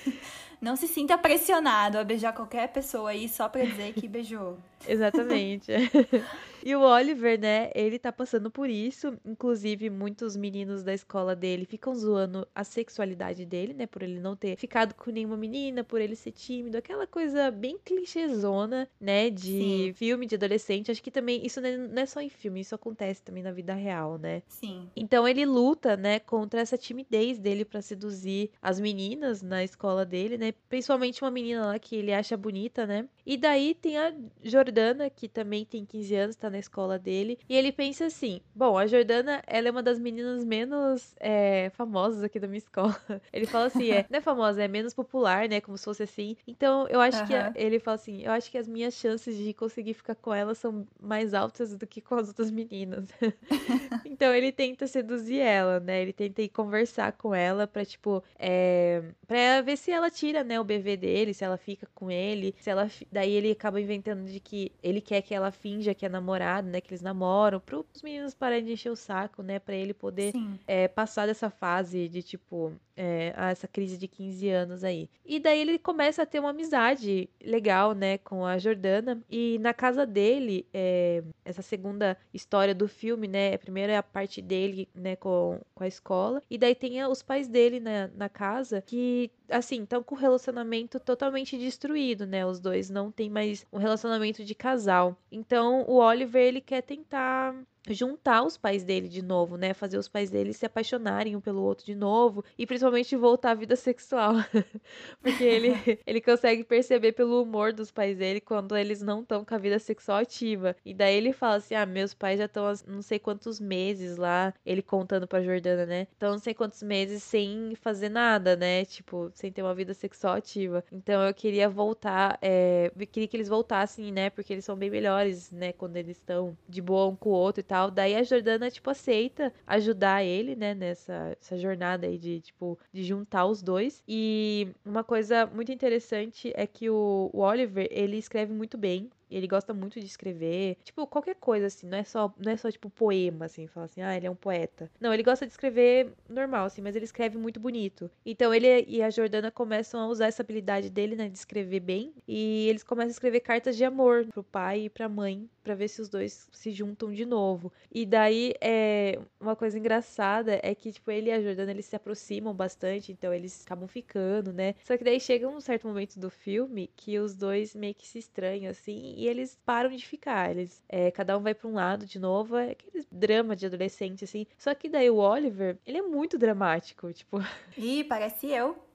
[0.60, 4.56] não se sinta pressionado a beijar qualquer pessoa aí só pra dizer que beijou.
[4.88, 5.72] Exatamente.
[6.66, 9.16] E o Oliver, né, ele tá passando por isso.
[9.24, 13.86] Inclusive, muitos meninos da escola dele ficam zoando a sexualidade dele, né?
[13.86, 16.78] Por ele não ter ficado com nenhuma menina, por ele ser tímido.
[16.78, 19.28] Aquela coisa bem clichêzona, né?
[19.28, 19.92] De Sim.
[19.94, 20.90] filme de adolescente.
[20.90, 23.74] Acho que também isso é, não é só em filme, isso acontece também na vida
[23.74, 24.42] real, né?
[24.48, 24.88] Sim.
[24.96, 30.36] Então ele luta, né, contra essa timidez dele para seduzir as meninas na escola dele,
[30.36, 30.46] né?
[30.46, 30.54] né?
[30.68, 33.08] Principalmente uma menina lá que ele acha bonita, né?
[33.24, 37.38] E daí tem a Jordana, que também tem 15 anos, tá na escola dele.
[37.48, 42.22] E ele pensa assim: bom, a Jordana, ela é uma das meninas menos é, famosas
[42.22, 42.96] aqui da minha escola.
[43.32, 45.60] Ele fala assim: é, não é famosa, é menos popular, né?
[45.60, 46.36] Como se fosse assim.
[46.46, 47.26] Então eu acho uhum.
[47.26, 50.32] que a, ele fala assim: eu acho que as minhas chances de conseguir ficar com
[50.32, 53.08] ela são mais altas do que com as outras meninas.
[54.04, 56.02] então ele tenta seduzir ela, né?
[56.02, 60.58] Ele tenta ir conversar com ela pra, tipo, é, pra ver se ela tira, né,
[60.60, 62.88] o bebê dele, se ela fica com ele, se ela.
[63.10, 66.80] Daí ele acaba inventando de que ele quer que ela finja que é namorado, né?
[66.80, 69.58] Que eles namoram, pros meninos pararem de encher o saco, né?
[69.58, 70.32] Pra ele poder
[70.66, 75.08] é, passar dessa fase de, tipo, é, essa crise de 15 anos aí.
[75.24, 79.22] E daí ele começa a ter uma amizade legal, né, com a Jordana.
[79.30, 84.02] E na casa dele, é, essa segunda história do filme, né, a primeira é a
[84.02, 86.42] parte dele, né, com, com a escola.
[86.48, 90.98] E daí tem os pais dele na, na casa que, assim, estão com o relacionamento
[90.98, 92.46] totalmente destruído, né?
[92.46, 95.16] Os dois não tem mais um relacionamento de casal.
[95.30, 97.54] Então o Oliver, ele quer tentar
[97.94, 99.72] juntar os pais dele de novo, né?
[99.74, 103.54] Fazer os pais dele se apaixonarem um pelo outro de novo e principalmente voltar à
[103.54, 104.34] vida sexual.
[105.22, 105.70] Porque ele,
[106.06, 109.78] ele consegue perceber pelo humor dos pais dele quando eles não estão com a vida
[109.78, 110.76] sexual ativa.
[110.84, 114.52] E daí ele fala assim: "Ah, meus pais já estão não sei quantos meses lá",
[114.64, 116.06] ele contando para Jordana, né?
[116.16, 118.84] Então não sei quantos meses sem fazer nada, né?
[118.84, 120.84] Tipo, sem ter uma vida sexual ativa.
[120.90, 124.30] Então eu queria voltar, é, eu queria que eles voltassem, né?
[124.30, 127.60] Porque eles são bem melhores, né, quando eles estão de boa um com o outro
[127.60, 127.90] e tal tal.
[127.90, 133.46] Daí a Jordana, tipo, aceita ajudar ele, né, nessa jornada aí de, tipo, de juntar
[133.46, 134.02] os dois.
[134.08, 139.10] E uma coisa muito interessante é que o, o Oliver, ele escreve muito bem.
[139.30, 142.70] Ele gosta muito de escrever, tipo, qualquer coisa assim, não é só, não é só
[142.70, 144.90] tipo poema assim, falar assim, ah, ele é um poeta.
[145.00, 148.10] Não, ele gosta de escrever normal assim, mas ele escreve muito bonito.
[148.24, 152.12] Então ele e a Jordana começam a usar essa habilidade dele, né, de escrever bem,
[152.26, 155.88] e eles começam a escrever cartas de amor pro pai e pra mãe, para ver
[155.88, 157.72] se os dois se juntam de novo.
[157.92, 161.96] E daí é uma coisa engraçada é que tipo ele e a Jordana eles se
[161.96, 164.74] aproximam bastante, então eles acabam ficando, né?
[164.84, 168.18] Só que daí chega um certo momento do filme que os dois meio que se
[168.18, 170.50] estranham assim e eles param de ficar.
[170.50, 172.56] Eles, é, cada um vai para um lado de novo.
[172.56, 174.46] É aquele drama de adolescente, assim.
[174.58, 177.38] Só que daí o Oliver, ele é muito dramático, tipo.
[177.78, 178.85] Ih, parece eu.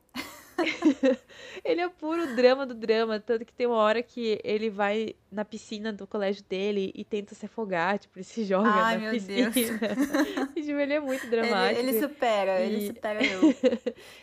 [1.64, 5.46] ele é puro drama do drama, tanto que tem uma hora que ele vai na
[5.46, 9.12] piscina do colégio dele e tenta se afogar, tipo, ele se joga Ai, na meu
[9.14, 9.50] piscina.
[9.50, 9.68] Deus.
[10.54, 11.80] tipo, ele é muito dramático.
[11.80, 12.68] Ele, ele supera, e...
[12.68, 13.42] ele supera eu.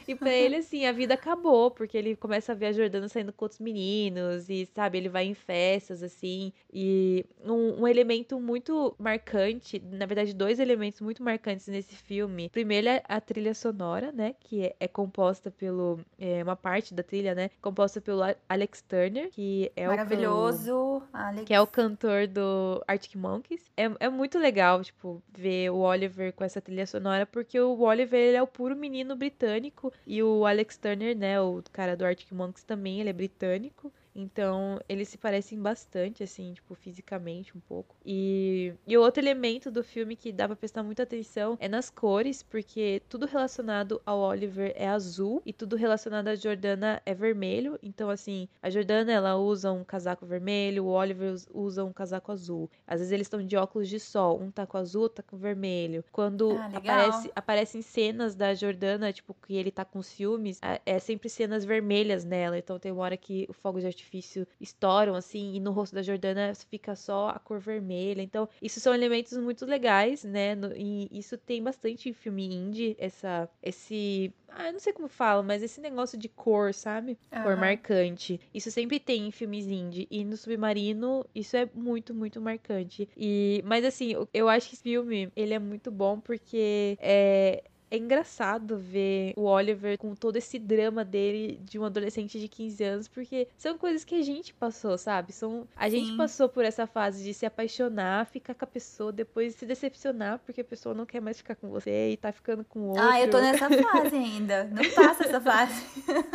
[0.07, 3.33] e pra ele, assim, a vida acabou, porque ele começa a ver a Jordana saindo
[3.33, 8.95] com outros meninos e, sabe, ele vai em festas, assim, e um, um elemento muito
[8.99, 12.51] marcante, na verdade, dois elementos muito marcantes nesse filme.
[12.51, 17.03] Primeiro é a trilha sonora, né, que é, é composta pelo, é, uma parte da
[17.03, 20.75] trilha, né, composta pelo Alex Turner, que é Maravilhoso.
[20.75, 21.03] o...
[21.13, 21.45] Alex.
[21.45, 23.71] Que é o cantor do Arctic Monkeys.
[23.77, 28.21] É, é muito legal, tipo, ver o Oliver com essa trilha sonora, porque o Oliver
[28.21, 32.33] ele é o puro menino britânico e o Alex Turner, né, o cara do Arctic
[32.33, 33.93] Monkeys também, ele é britânico.
[34.19, 37.95] Então, eles se parecem bastante, assim, tipo, fisicamente um pouco.
[38.05, 41.89] E, e o outro elemento do filme que dá pra prestar muita atenção é nas
[41.89, 47.79] cores, porque tudo relacionado ao Oliver é azul e tudo relacionado à Jordana é vermelho.
[47.81, 52.69] Então, assim, a Jordana, ela usa um casaco vermelho, o Oliver usa um casaco azul.
[52.89, 55.37] Às vezes eles estão de óculos de sol, um tá com azul, outro tá com
[55.37, 56.05] vermelho.
[56.11, 60.99] Quando ah, aparece, aparecem cenas da Jordana, tipo, que ele tá com ciúmes, é, é
[60.99, 62.59] sempre cenas vermelhas nela.
[62.59, 65.95] Então tem uma hora que o fogo de artifício artifício estouram, assim, e no rosto
[65.95, 68.23] da Jordana fica só a cor vermelha.
[68.23, 70.55] Então, isso são elementos muito legais, né?
[70.55, 75.09] No, e isso tem bastante em filme indie, essa, esse ah, eu não sei como
[75.09, 77.19] falo, mas esse negócio de cor, sabe?
[77.33, 77.43] Uhum.
[77.43, 78.41] Cor marcante.
[78.53, 80.09] Isso sempre tem em filmes indie.
[80.11, 83.09] E no Submarino, isso é muito, muito marcante.
[83.17, 87.97] E, mas assim, eu acho que esse filme, ele é muito bom porque é, é
[87.97, 93.09] engraçado ver o Oliver com todo esse drama dele de um adolescente de 15 anos,
[93.09, 95.33] porque são coisas que a gente passou, sabe?
[95.33, 96.05] São a Sim.
[96.05, 100.39] gente passou por essa fase de se apaixonar, ficar com a pessoa, depois se decepcionar
[100.45, 103.03] porque a pessoa não quer mais ficar com você e tá ficando com outro.
[103.03, 104.65] Ah, eu tô nessa fase ainda.
[104.65, 105.85] Não passa essa fase.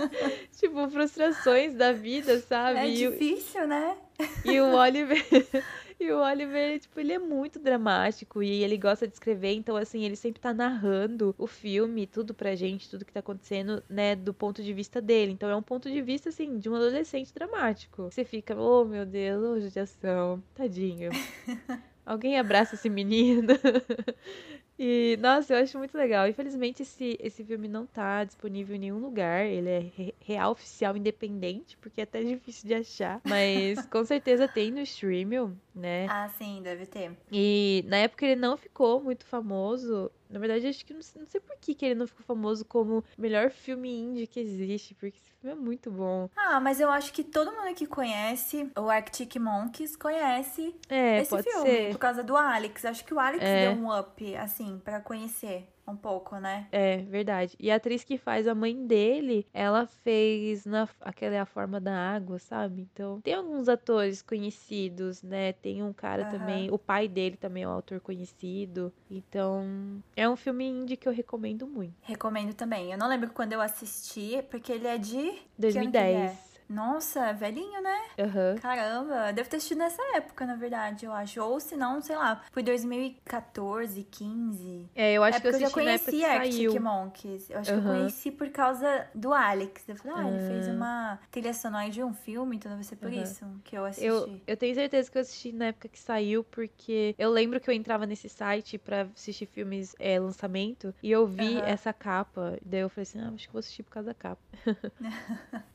[0.60, 2.80] tipo, frustrações da vida, sabe?
[2.80, 3.98] É difícil, né?
[4.46, 5.24] E o Oliver
[6.00, 10.04] e o Oliver, tipo, ele é muito dramático e ele gosta de escrever, então, assim,
[10.04, 14.34] ele sempre tá narrando o filme, tudo pra gente, tudo que tá acontecendo, né, do
[14.34, 15.32] ponto de vista dele.
[15.32, 18.04] Então, é um ponto de vista, assim, de um adolescente dramático.
[18.04, 21.12] Você fica, oh, meu Deus, oh, judiação, tadinho.
[22.06, 23.54] Alguém abraça esse menino.
[24.78, 26.28] E, nossa, eu acho muito legal.
[26.28, 29.46] Infelizmente, esse, esse filme não tá disponível em nenhum lugar.
[29.46, 33.22] Ele é re real, oficial, independente, porque é até difícil de achar.
[33.24, 36.08] Mas com certeza tem no streaming, né?
[36.10, 37.12] Ah, sim, deve ter.
[37.32, 40.12] E na época ele não ficou muito famoso.
[40.34, 43.04] Na verdade, acho que não, não sei por que, que ele não ficou famoso como
[43.16, 46.28] melhor filme indie que existe, porque esse filme é muito bom.
[46.36, 51.44] Ah, mas eu acho que todo mundo que conhece o Arctic Monkeys conhece é, esse
[51.44, 51.92] filme ser.
[51.92, 52.84] por causa do Alex.
[52.84, 53.72] Acho que o Alex É.
[53.72, 56.68] deu um up, assim, pra conhecer um pouco, né?
[56.72, 57.56] É, verdade.
[57.60, 61.80] E a atriz que faz a mãe dele, ela fez na aquela é a forma
[61.80, 62.82] da água, sabe?
[62.82, 65.54] Então, tem alguns atores conhecidos, né?
[65.54, 66.32] Tem um cara Aham.
[66.32, 68.94] também, o pai dele também é um autor conhecido.
[69.10, 71.94] Então, é um filme indie que eu recomendo muito.
[72.02, 72.92] Recomendo também.
[72.92, 75.14] Eu não lembro quando eu assisti, porque ele é de.
[75.14, 76.53] que ano que ele 2010.
[76.74, 78.02] Nossa, é velhinho, né?
[78.20, 78.56] Aham.
[78.60, 81.40] Caramba, devo ter assistido nessa época, na verdade, eu acho.
[81.42, 84.90] Ou se não, sei lá, foi 2014, 15.
[84.96, 86.82] É, eu acho é que eu porque eu assisti já na época que conheci Arctic.
[86.82, 87.50] Monkeys.
[87.50, 89.88] Eu acho que eu conheci por causa do Alex.
[89.88, 90.72] Eu falei, ah, ele fez Ah.
[90.72, 94.08] uma trilha sonora de um filme, então deve ser por isso que eu assisti.
[94.08, 97.70] Eu, eu tenho certeza que eu assisti na época que saiu, porque eu lembro que
[97.70, 102.58] eu entrava nesse site pra assistir filmes é, lançamento e eu vi essa capa.
[102.66, 104.42] Daí eu falei assim, ah, acho que vou assistir por causa da capa.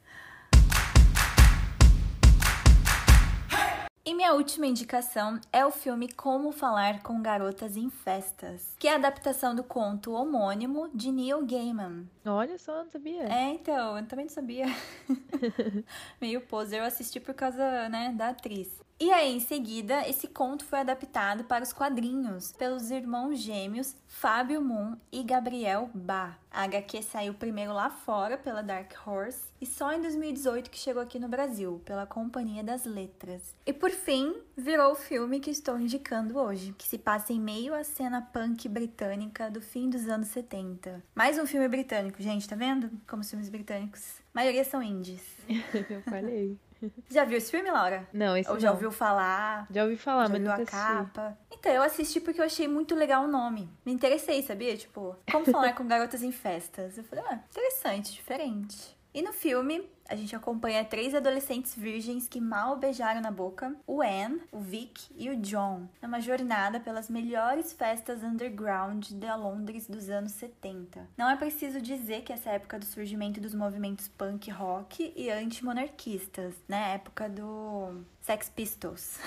[4.09, 8.93] E minha última indicação é o filme Como Falar com Garotas em Festas, que é
[8.93, 12.09] a adaptação do conto homônimo de Neil Gaiman.
[12.25, 13.25] Olha só, não sabia.
[13.25, 14.65] É, então, eu também não sabia.
[16.19, 18.81] Meio poser, eu assisti por causa, né, da atriz.
[19.01, 24.61] E aí, em seguida, esse conto foi adaptado para os quadrinhos pelos irmãos gêmeos Fábio
[24.61, 26.37] Moon e Gabriel Bá.
[26.51, 31.01] A HQ saiu primeiro lá fora pela Dark Horse e só em 2018 que chegou
[31.01, 33.55] aqui no Brasil, pela Companhia das Letras.
[33.65, 37.75] E por fim, virou o filme que estou indicando hoje, que se passa em meio
[37.75, 41.05] à cena punk britânica do fim dos anos 70.
[41.15, 42.91] Mais um filme britânico, gente, tá vendo?
[43.07, 44.19] Como os filmes britânicos.
[44.35, 45.23] A maioria são indies.
[45.89, 46.59] eu falei.
[47.11, 48.07] Já viu esse filme, Laura?
[48.13, 48.75] Não, esse Ou já não.
[48.75, 49.67] ouviu falar?
[49.71, 51.15] Já ouvi falar, já mas viu nunca a assisti.
[51.15, 51.39] capa?
[51.51, 53.69] Então, eu assisti porque eu achei muito legal o nome.
[53.85, 54.77] Me interessei, sabia?
[54.77, 56.97] Tipo, como falar com garotas em festas.
[56.99, 58.97] Eu falei, ah, interessante, diferente.
[59.13, 64.01] E no filme, a gente acompanha três adolescentes virgens que mal beijaram na boca: o
[64.01, 70.09] Anne, o Vic e o John, numa jornada pelas melhores festas underground da Londres dos
[70.09, 71.07] anos 70.
[71.17, 75.31] Não é preciso dizer que essa é época do surgimento dos movimentos punk rock e
[75.31, 76.95] antimonarquistas, né?
[76.95, 79.19] Época do Sex Pistols.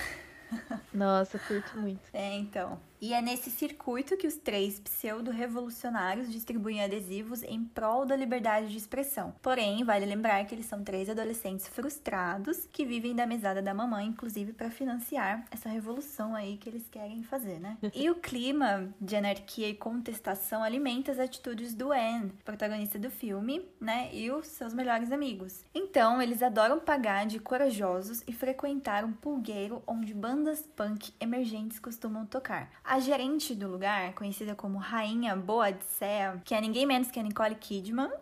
[0.92, 2.02] Nossa, curto muito.
[2.12, 2.78] É, então.
[3.02, 8.78] E é nesse circuito que os três pseudo-revolucionários distribuem adesivos em prol da liberdade de
[8.78, 9.34] expressão.
[9.42, 14.06] Porém, vale lembrar que eles são três adolescentes frustrados que vivem da mesada da mamãe,
[14.06, 17.76] inclusive para financiar essa revolução aí que eles querem fazer, né?
[17.92, 23.68] e o clima de anarquia e contestação alimenta as atitudes do Anne, protagonista do filme,
[23.80, 24.10] né?
[24.12, 25.64] E os seus melhores amigos.
[25.74, 32.24] Então, eles adoram pagar de corajosos e frequentar um pulgueiro onde bandas punk emergentes costumam
[32.24, 32.70] tocar.
[32.92, 37.54] A gerente do lugar, conhecida como Rainha Boadicea, que é ninguém menos que a Nicole
[37.54, 38.12] Kidman,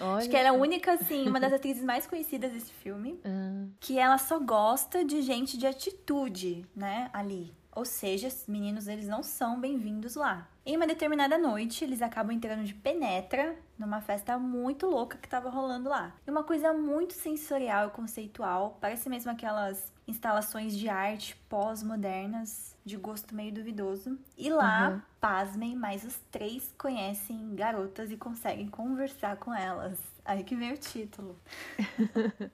[0.00, 3.20] Olha acho que ela é a única, assim, uma das atrizes mais conhecidas desse filme,
[3.24, 7.54] Ah, que ela só gosta de gente de atitude, né, ali.
[7.76, 10.48] Ou seja, os meninos eles não são bem-vindos lá.
[10.64, 15.48] Em uma determinada noite, eles acabam entrando de penetra numa festa muito louca que tava
[15.48, 16.12] rolando lá.
[16.26, 22.96] E uma coisa muito sensorial e conceitual, parece mesmo aquelas instalações de arte pós-modernas de
[22.96, 24.16] gosto meio duvidoso.
[24.38, 25.02] E lá, Aham.
[25.20, 29.98] pasmem, mas os três conhecem garotas e conseguem conversar com elas.
[30.24, 31.36] Aí que vem o título.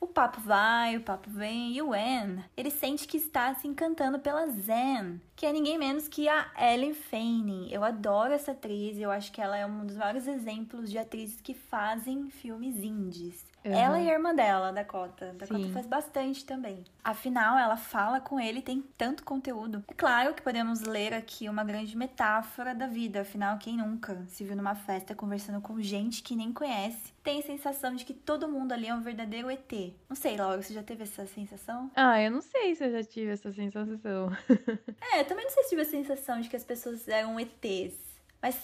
[0.00, 4.20] O papo vai, o papo vem, e o Anne, ele sente que está se encantando
[4.20, 7.68] pela Zen, que é ninguém menos que a Ellen Fanning.
[7.68, 11.40] Eu adoro essa atriz, eu acho que ela é um dos maiores exemplos de atrizes
[11.40, 13.44] que fazem filmes indies.
[13.68, 13.78] Uhum.
[13.78, 15.34] Ela e a irmã dela, Dakota.
[15.34, 15.72] Dakota Sim.
[15.72, 16.84] faz bastante também.
[17.04, 19.84] Afinal, ela fala com ele, tem tanto conteúdo.
[19.88, 23.20] É claro que podemos ler aqui uma grande metáfora da vida.
[23.20, 27.42] Afinal, quem nunca se viu numa festa conversando com gente que nem conhece, tem a
[27.42, 29.72] sensação de que todo mundo ali é um verdadeiro ET.
[30.08, 31.90] Não sei, Laura, você já teve essa sensação?
[31.94, 34.30] Ah, eu não sei se eu já tive essa sensação.
[35.12, 37.94] É, também não sei se tive a sensação de que as pessoas eram ETs.
[38.40, 38.56] Mas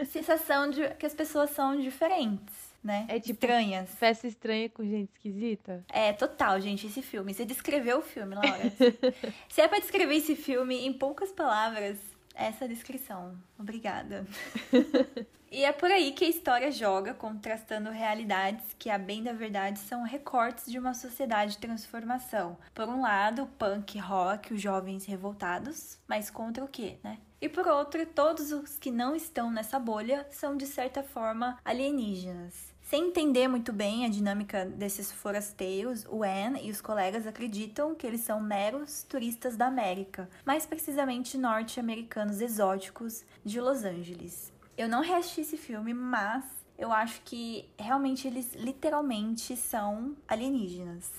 [0.00, 3.06] a sensação de que as pessoas são diferentes, né?
[3.08, 3.90] É tipo- Estranhas.
[3.94, 5.84] Festa estranha com gente esquisita?
[5.88, 7.32] É, total, gente, esse filme.
[7.34, 8.72] Você descreveu o filme, Laura.
[9.48, 11.98] Se é pra descrever esse filme em poucas palavras,
[12.34, 13.36] essa descrição.
[13.58, 14.26] Obrigada.
[15.54, 19.78] E é por aí que a história joga, contrastando realidades que, a bem da verdade,
[19.80, 22.56] são recortes de uma sociedade de transformação.
[22.72, 27.18] Por um lado, o punk rock, os jovens revoltados, mas contra o quê, né?
[27.42, 32.72] E por outro, todos os que não estão nessa bolha são de certa forma alienígenas.
[32.82, 38.06] Sem entender muito bem a dinâmica desses forasteiros, o Anne e os colegas acreditam que
[38.06, 44.52] eles são meros turistas da América, mais precisamente norte-americanos exóticos de Los Angeles.
[44.78, 46.44] Eu não reassisti esse filme, mas
[46.78, 51.10] eu acho que realmente eles literalmente são alienígenas.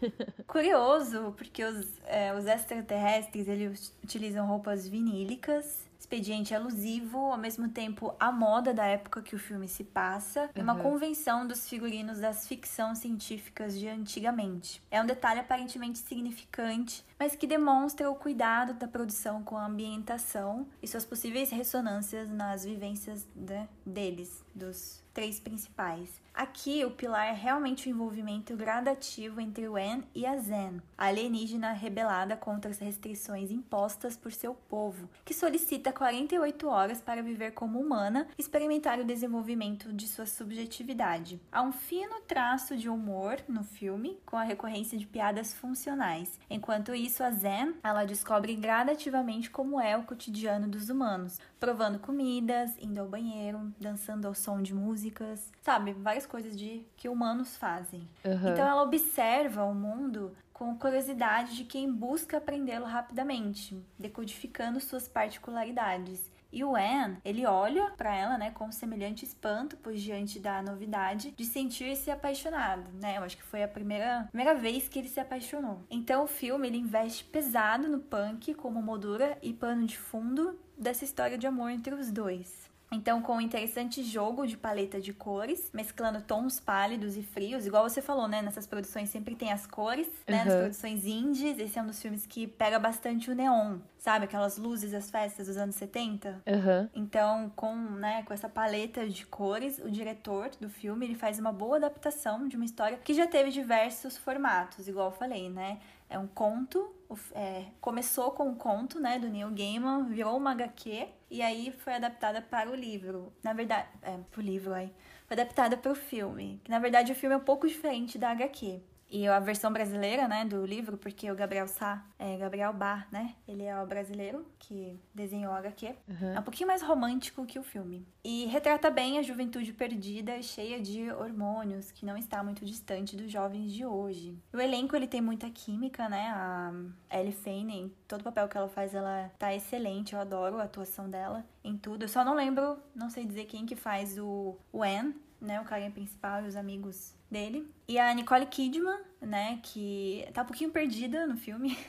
[0.46, 8.14] Curioso, porque os, é, os extraterrestres eles utilizam roupas vinílicas expediente alusivo, ao mesmo tempo
[8.18, 10.82] a moda da época que o filme se passa, e uma uhum.
[10.82, 14.82] convenção dos figurinos das ficção científicas de antigamente.
[14.90, 20.66] É um detalhe aparentemente significante, mas que demonstra o cuidado da produção com a ambientação
[20.82, 26.22] e suas possíveis ressonâncias nas vivências né, deles, dos três principais.
[26.32, 31.06] Aqui, o pilar é realmente o envolvimento gradativo entre o En e a Zen, a
[31.06, 37.50] alienígena rebelada contra as restrições impostas por seu povo, que solicita 48 horas para viver
[37.50, 41.40] como humana e experimentar o desenvolvimento de sua subjetividade.
[41.50, 46.38] Há um fino traço de humor no filme, com a recorrência de piadas funcionais.
[46.48, 52.70] Enquanto isso, a Zen, ela descobre gradativamente como é o cotidiano dos humanos, provando comidas,
[52.80, 54.72] indo ao banheiro, dançando ao som de
[55.08, 55.92] músicas, sabe?
[55.92, 58.08] Várias coisas de que humanos fazem.
[58.24, 58.52] Uhum.
[58.52, 66.30] Então ela observa o mundo com curiosidade de quem busca aprendê-lo rapidamente, decodificando suas particularidades.
[66.50, 71.30] E o Anne, ele olha para ela, né, com semelhante espanto, pois diante da novidade
[71.32, 73.18] de sentir-se apaixonado, né?
[73.18, 75.84] Eu acho que foi a primeira, primeira vez que ele se apaixonou.
[75.90, 81.04] Então o filme ele investe pesado no punk como moldura e pano de fundo dessa
[81.04, 82.68] história de amor entre os dois.
[82.90, 87.88] Então, com um interessante jogo de paleta de cores, mesclando tons pálidos e frios, igual
[87.88, 88.40] você falou, né?
[88.40, 90.44] Nessas produções sempre tem as cores, né?
[90.44, 94.24] Nas produções indies, esse é um dos filmes que pega bastante o neon, sabe?
[94.24, 96.42] Aquelas luzes das festas dos anos 70.
[96.46, 96.88] Uhum.
[96.94, 101.52] Então, com, né, com essa paleta de cores, o diretor do filme, ele faz uma
[101.52, 105.78] boa adaptação de uma história que já teve diversos formatos, igual eu falei, né?
[106.10, 106.94] É um conto,
[107.34, 111.94] é, começou com um conto, né, do Neil Gaiman, virou uma HQ, e aí foi
[111.94, 113.32] adaptada para o livro.
[113.42, 114.92] Na verdade, é, pro livro aí.
[115.26, 116.60] Foi adaptada para o filme.
[116.64, 118.80] Que na verdade o filme é um pouco diferente da HQ.
[119.10, 123.34] E a versão brasileira, né, do livro, porque o Gabriel Sá, é Gabriel Bar, né?
[123.46, 125.94] Ele é o brasileiro que desenhou a HQ.
[126.06, 126.34] Uhum.
[126.34, 128.06] É um pouquinho mais romântico que o filme.
[128.22, 133.16] E retrata bem a juventude perdida e cheia de hormônios, que não está muito distante
[133.16, 134.36] dos jovens de hoje.
[134.52, 136.28] O elenco, ele tem muita química, né?
[136.30, 140.12] A Ellie Fanning, todo papel que ela faz, ela tá excelente.
[140.12, 142.02] Eu adoro a atuação dela em tudo.
[142.04, 145.60] Eu só não lembro, não sei dizer quem que faz o, o Anne, né?
[145.60, 147.70] O carinha principal e os amigos dele.
[147.86, 151.76] E a Nicole Kidman, né, que tá um pouquinho perdida no filme.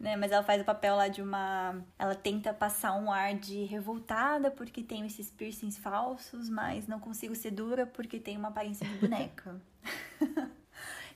[0.00, 0.16] né?
[0.16, 1.76] Mas ela faz o papel lá de uma.
[1.98, 7.34] Ela tenta passar um ar de revoltada porque tem esses piercings falsos, mas não consigo
[7.34, 9.60] ser dura porque tem uma aparência de boneca.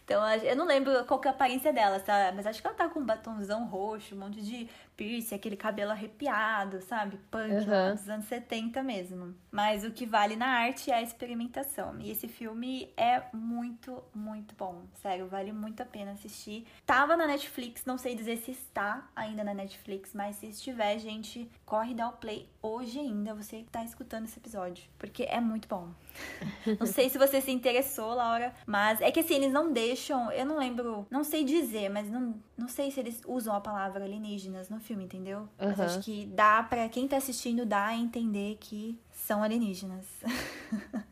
[0.05, 2.31] então eu não lembro qual que é a aparência dela, tá?
[2.37, 5.91] Mas acho que ela tá com um batonzão roxo, um monte de piercing, aquele cabelo
[5.91, 7.19] arrepiado, sabe?
[7.31, 7.95] Punk uhum.
[7.95, 9.35] dos anos 70 mesmo.
[9.51, 11.99] Mas o que vale na arte é a experimentação.
[12.01, 14.83] E esse filme é muito, muito bom.
[14.95, 16.67] Sério, vale muito a pena assistir.
[16.87, 21.51] Tava na Netflix, não sei dizer se está ainda na Netflix, mas se estiver, gente,
[21.65, 24.85] corre dar o play hoje ainda, você que tá escutando esse episódio.
[24.99, 25.91] Porque é muito bom.
[26.79, 30.47] não sei se você se interessou, Laura, mas é que assim, eles não deixam, eu
[30.47, 34.69] não lembro, não sei dizer, mas não, não sei se eles usam a palavra alienígenas
[34.69, 35.41] no filme, entendeu?
[35.41, 35.49] Uhum.
[35.59, 40.07] Mas acho que dá para quem tá assistindo dá a entender que são alienígenas.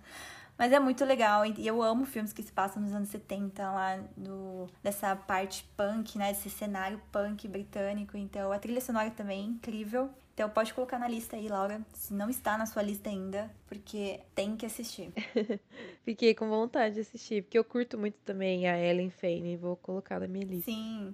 [0.58, 3.98] Mas é muito legal e eu amo filmes que se passam nos anos 70 lá
[4.16, 8.16] do dessa parte punk, né, desse cenário punk britânico.
[8.16, 10.10] Então a trilha sonora também é incrível.
[10.34, 14.20] Então pode colocar na lista aí, Laura, se não está na sua lista ainda, porque
[14.34, 15.12] tem que assistir.
[16.04, 20.20] Fiquei com vontade de assistir, porque eu curto muito também a Ellen Fane, vou colocar
[20.20, 20.70] na minha lista.
[20.70, 21.10] Sim.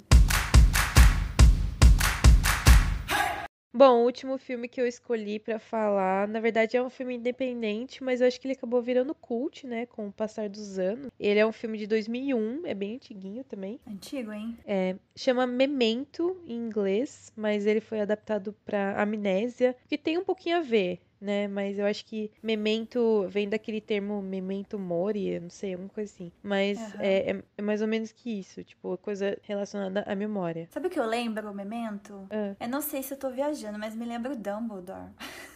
[3.72, 8.02] Bom, o último filme que eu escolhi para falar, na verdade é um filme independente,
[8.02, 11.10] mas eu acho que ele acabou virando cult, né, com o passar dos anos.
[11.20, 13.78] Ele é um filme de 2001, é bem antiguinho também.
[13.86, 14.56] Antigo, hein?
[14.64, 20.56] É, chama Memento em inglês, mas ele foi adaptado para Amnésia, que tem um pouquinho
[20.56, 21.48] a ver, né?
[21.48, 26.32] Mas eu acho que memento vem daquele termo memento mori, não sei, alguma coisa assim.
[26.42, 27.00] Mas uhum.
[27.00, 30.68] é, é, mais ou menos que isso, tipo, coisa relacionada à memória.
[30.70, 32.14] Sabe o que eu lembro, o memento?
[32.14, 32.56] Uh.
[32.60, 35.10] Eu não sei se eu tô viajando, mas me lembro Dumbledore.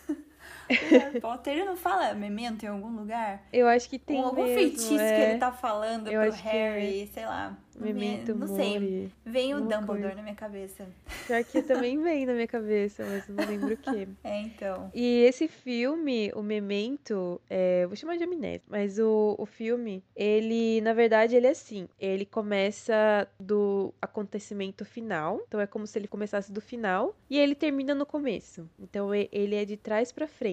[0.68, 3.42] Harry Potter ele não fala memento em algum lugar?
[3.52, 5.16] Eu acho que tem Ou algum mesmo, feitiço é...
[5.16, 7.14] que ele tá falando eu pro Harry, que...
[7.14, 7.56] sei lá.
[7.78, 8.62] Memento não Mori.
[8.62, 9.10] sei.
[9.24, 10.14] Vem o Uma Dumbledore coisa.
[10.16, 10.86] na minha cabeça.
[11.26, 14.08] Pior que também vem na minha cabeça, mas não lembro o que.
[14.24, 14.90] É, então.
[14.94, 20.80] E esse filme, o Memento, é, vou chamar de amnésia, mas o, o filme, ele,
[20.80, 26.08] na verdade, ele é assim, ele começa do acontecimento final, então é como se ele
[26.08, 28.68] começasse do final, e ele termina no começo.
[28.78, 30.51] Então ele é de trás pra frente.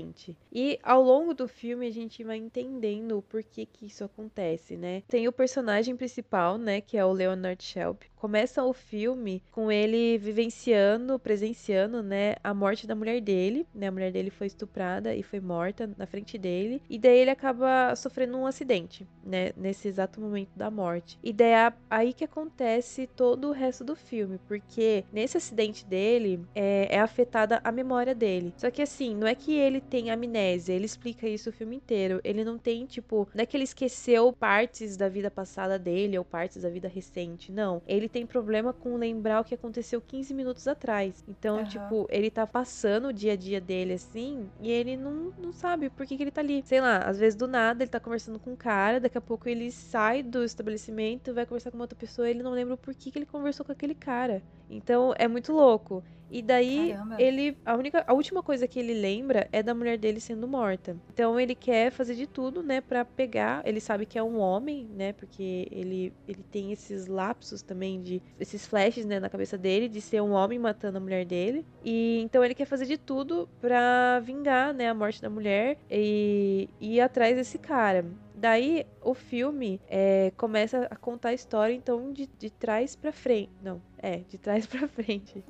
[0.52, 5.04] E ao longo do filme a gente vai entendendo o porquê que isso acontece, né?
[5.08, 8.08] Tem o personagem principal, né, que é o Leonard Shelby.
[8.20, 13.88] Começa o filme com ele vivenciando, presenciando, né, a morte da mulher dele, né?
[13.88, 17.96] A mulher dele foi estuprada e foi morta na frente dele, e daí ele acaba
[17.96, 21.18] sofrendo um acidente, né, nesse exato momento da morte.
[21.24, 26.46] E daí é aí que acontece todo o resto do filme, porque nesse acidente dele
[26.54, 28.54] é, é afetada a memória dele.
[28.58, 32.20] Só que assim, não é que ele tem amnésia, ele explica isso o filme inteiro.
[32.24, 36.26] Ele não tem, tipo, não é que ele esqueceu partes da vida passada dele ou
[36.26, 37.82] partes da vida recente, não.
[37.88, 41.24] Ele tem problema com lembrar o que aconteceu 15 minutos atrás.
[41.28, 41.66] Então, Aham.
[41.66, 45.90] tipo, ele tá passando o dia a dia dele assim e ele não, não sabe
[45.90, 46.64] por que, que ele tá ali.
[46.66, 49.48] Sei lá, às vezes do nada ele tá conversando com um cara, daqui a pouco
[49.50, 53.12] ele sai do estabelecimento, vai conversar com outra pessoa e ele não lembra o porquê
[53.12, 54.44] que ele conversou com aquele cara.
[54.70, 56.04] Então é muito louco.
[56.30, 57.18] E daí Caramba.
[57.18, 60.98] ele a única a última coisa que ele lembra é da mulher dele sendo morta.
[61.12, 64.88] Então ele quer fazer de tudo, né, Pra pegar, ele sabe que é um homem,
[64.88, 69.88] né, porque ele ele tem esses lapsos também de esses flashes, né, na cabeça dele
[69.90, 71.66] de ser um homem matando a mulher dele.
[71.84, 76.70] E então ele quer fazer de tudo pra vingar, né, a morte da mulher e
[76.80, 78.06] e ir atrás desse cara.
[78.34, 83.52] Daí o filme é, começa a contar a história, então, de, de trás pra frente.
[83.62, 85.44] Não, é, de trás pra frente.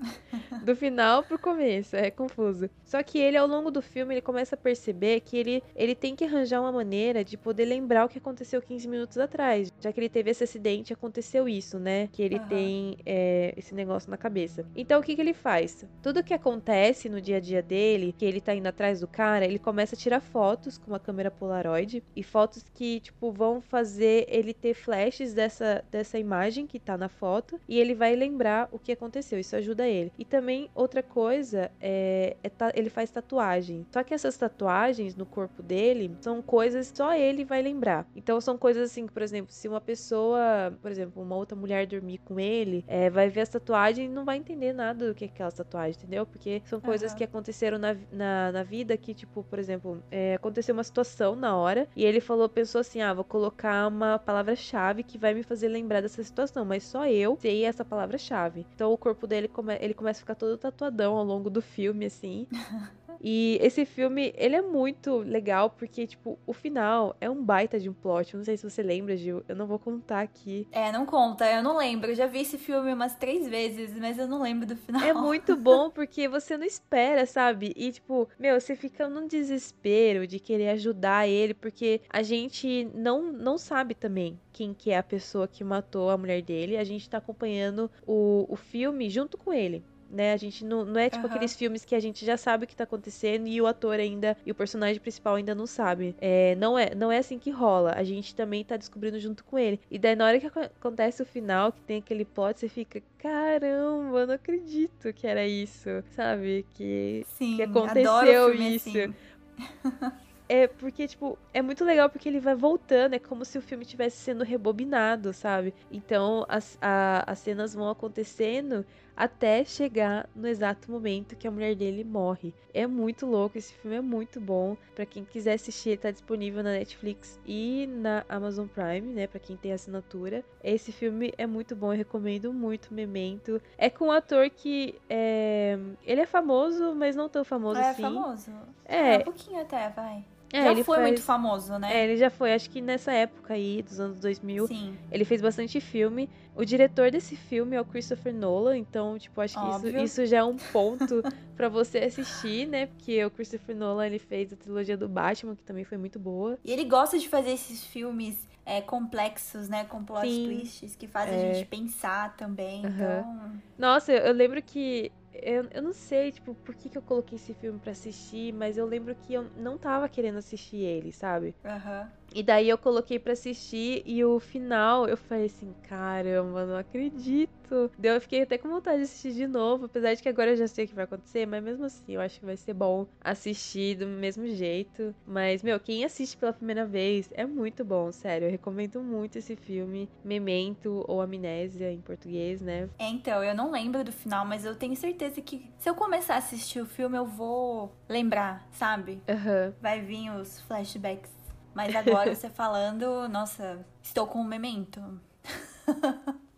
[0.63, 2.69] Do final pro começo, é confuso.
[2.83, 6.15] Só que ele, ao longo do filme, ele começa a perceber que ele, ele tem
[6.15, 9.71] que arranjar uma maneira de poder lembrar o que aconteceu 15 minutos atrás.
[9.79, 12.07] Já que ele teve esse acidente, aconteceu isso, né?
[12.11, 12.47] Que ele Aham.
[12.47, 14.65] tem é, esse negócio na cabeça.
[14.75, 15.85] Então, o que, que ele faz?
[16.01, 19.45] Tudo que acontece no dia a dia dele, que ele tá indo atrás do cara,
[19.45, 24.25] ele começa a tirar fotos com uma câmera Polaroid e fotos que, tipo, vão fazer
[24.27, 28.38] ele ter flashes dessa, dessa imagem que tá na foto e ele vai lembrar
[28.71, 29.39] o que aconteceu.
[29.39, 30.11] Isso ajuda ele.
[30.17, 33.85] E também, outra coisa, é, é ele faz tatuagem.
[33.91, 38.05] Só que essas tatuagens no corpo dele são coisas que só ele vai lembrar.
[38.15, 41.85] Então, são coisas assim que, por exemplo, se uma pessoa, por exemplo, uma outra mulher
[41.87, 45.25] dormir com ele, é, vai ver as tatuagens e não vai entender nada do que
[45.25, 46.25] é aquelas tatuagens, entendeu?
[46.25, 47.17] Porque são coisas Aham.
[47.17, 51.55] que aconteceram na, na, na vida que, tipo, por exemplo, é, aconteceu uma situação na
[51.55, 55.67] hora e ele falou, pensou assim, ah, vou colocar uma palavra-chave que vai me fazer
[55.67, 58.28] lembrar dessa situação, mas só eu sei essa palavra-chave.
[58.73, 62.05] Então o corpo dele come, ele começa a ficar todo tatuadão ao longo do filme,
[62.05, 62.47] assim.
[63.21, 67.89] E esse filme, ele é muito legal porque, tipo, o final é um baita de
[67.89, 68.33] um plot.
[68.33, 69.43] Eu não sei se você lembra, Gil.
[69.47, 70.67] Eu não vou contar aqui.
[70.71, 72.11] É, não conta, eu não lembro.
[72.11, 75.01] Eu já vi esse filme umas três vezes, mas eu não lembro do final.
[75.01, 77.73] É muito bom porque você não espera, sabe?
[77.75, 83.31] E, tipo, meu, você fica num desespero de querer ajudar ele, porque a gente não,
[83.31, 86.77] não sabe também quem que é a pessoa que matou a mulher dele.
[86.77, 89.83] A gente tá acompanhando o, o filme junto com ele.
[90.09, 90.33] Né?
[90.33, 91.35] A gente não, não é tipo Aham.
[91.35, 94.35] aqueles filmes que a gente já sabe o que tá acontecendo e o ator ainda
[94.45, 96.15] e o personagem principal ainda não sabe.
[96.19, 97.93] É, não é não é assim que rola.
[97.95, 99.79] A gente também tá descobrindo junto com ele.
[99.89, 103.01] E daí na hora que aco- acontece o final, que tem aquele plot, você fica,
[103.19, 106.65] caramba, eu não acredito que era isso, sabe?
[106.73, 108.89] Que Sim, que aconteceu filme isso.
[108.89, 109.13] assim.
[110.47, 113.83] é porque, tipo, é muito legal porque ele vai voltando, é como se o filme
[113.83, 115.73] estivesse sendo rebobinado, sabe?
[115.91, 118.83] Então as, a- as cenas vão acontecendo
[119.19, 122.53] até chegar no exato momento que a mulher dele morre.
[122.73, 124.77] É muito louco, esse filme é muito bom.
[124.95, 129.27] Pra quem quiser assistir, tá disponível na Netflix e na Amazon Prime, né?
[129.27, 130.41] Pra quem tem assinatura.
[130.63, 133.61] Esse filme é muito bom, eu recomendo muito Memento.
[133.77, 135.77] É com um ator que é...
[136.05, 138.01] ele é famoso, mas não tão famoso É assim.
[138.01, 138.51] famoso.
[138.85, 140.23] É, um pouquinho até, vai.
[140.51, 141.95] É, já ele foi faz- muito famoso, né?
[141.95, 144.97] É, ele já foi, acho que nessa época aí, dos anos 2000, Sim.
[145.11, 146.29] ele fez bastante filme.
[146.55, 150.37] O diretor desse filme é o Christopher Nolan, então, tipo, acho que isso, isso já
[150.39, 151.23] é um ponto
[151.55, 152.87] pra você assistir, né?
[152.87, 156.57] Porque o Christopher Nolan, ele fez a trilogia do Batman, que também foi muito boa.
[156.65, 159.85] E ele gosta de fazer esses filmes é, complexos, né?
[159.85, 160.45] Com plot Sim.
[160.45, 161.49] twists que fazem É.
[161.51, 162.85] a gente pensar também.
[162.85, 162.93] Aham.
[163.19, 163.51] Então.
[163.77, 165.11] Nossa, eu, eu lembro que.
[165.33, 168.77] Eu, eu não sei, tipo, por que, que eu coloquei esse filme pra assistir, mas
[168.77, 171.55] eu lembro que eu não tava querendo assistir ele, sabe?
[171.63, 172.09] Aham.
[172.33, 177.58] E daí eu coloquei para assistir e o final eu falei assim, caramba, não acredito.
[177.97, 180.55] Daí eu fiquei até com vontade de assistir de novo, apesar de que agora eu
[180.55, 183.07] já sei o que vai acontecer, mas mesmo assim eu acho que vai ser bom
[183.21, 185.13] assistir do mesmo jeito.
[185.25, 188.47] Mas, meu, quem assiste pela primeira vez é muito bom, sério.
[188.47, 192.89] Eu recomendo muito esse filme, Memento ou Amnésia em português, né?
[192.97, 196.35] É, então, eu não lembro do final, mas eu tenho certeza que se eu começar
[196.35, 199.21] a assistir o filme, eu vou lembrar, sabe?
[199.27, 199.73] Uhum.
[199.81, 201.31] Vai vir os flashbacks.
[201.73, 205.01] Mas agora você falando, nossa, estou com um memento.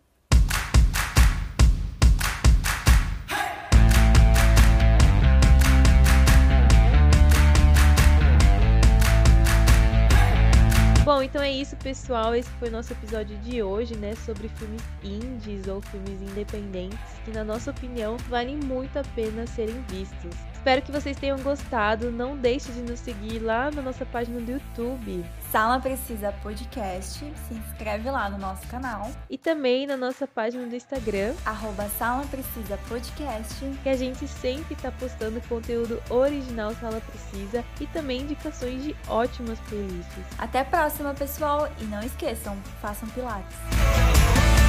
[11.32, 12.34] então é isso, pessoal.
[12.34, 14.14] Esse foi o nosso episódio de hoje, né?
[14.14, 19.80] Sobre filmes indies ou filmes independentes que, na nossa opinião, valem muito a pena serem
[19.88, 20.51] vistos.
[20.62, 22.12] Espero que vocês tenham gostado.
[22.12, 25.24] Não deixe de nos seguir lá na nossa página do YouTube.
[25.50, 27.18] Sala Precisa Podcast.
[27.18, 29.10] Se inscreve lá no nosso canal.
[29.28, 31.34] E também na nossa página do Instagram.
[31.44, 33.56] Arroba Sala Precisa Podcast.
[33.82, 39.58] Que a gente sempre está postando conteúdo original Sala Precisa e também indicações de ótimas
[39.68, 40.24] playlists.
[40.38, 41.68] Até a próxima, pessoal.
[41.80, 44.61] E não esqueçam, façam pilates.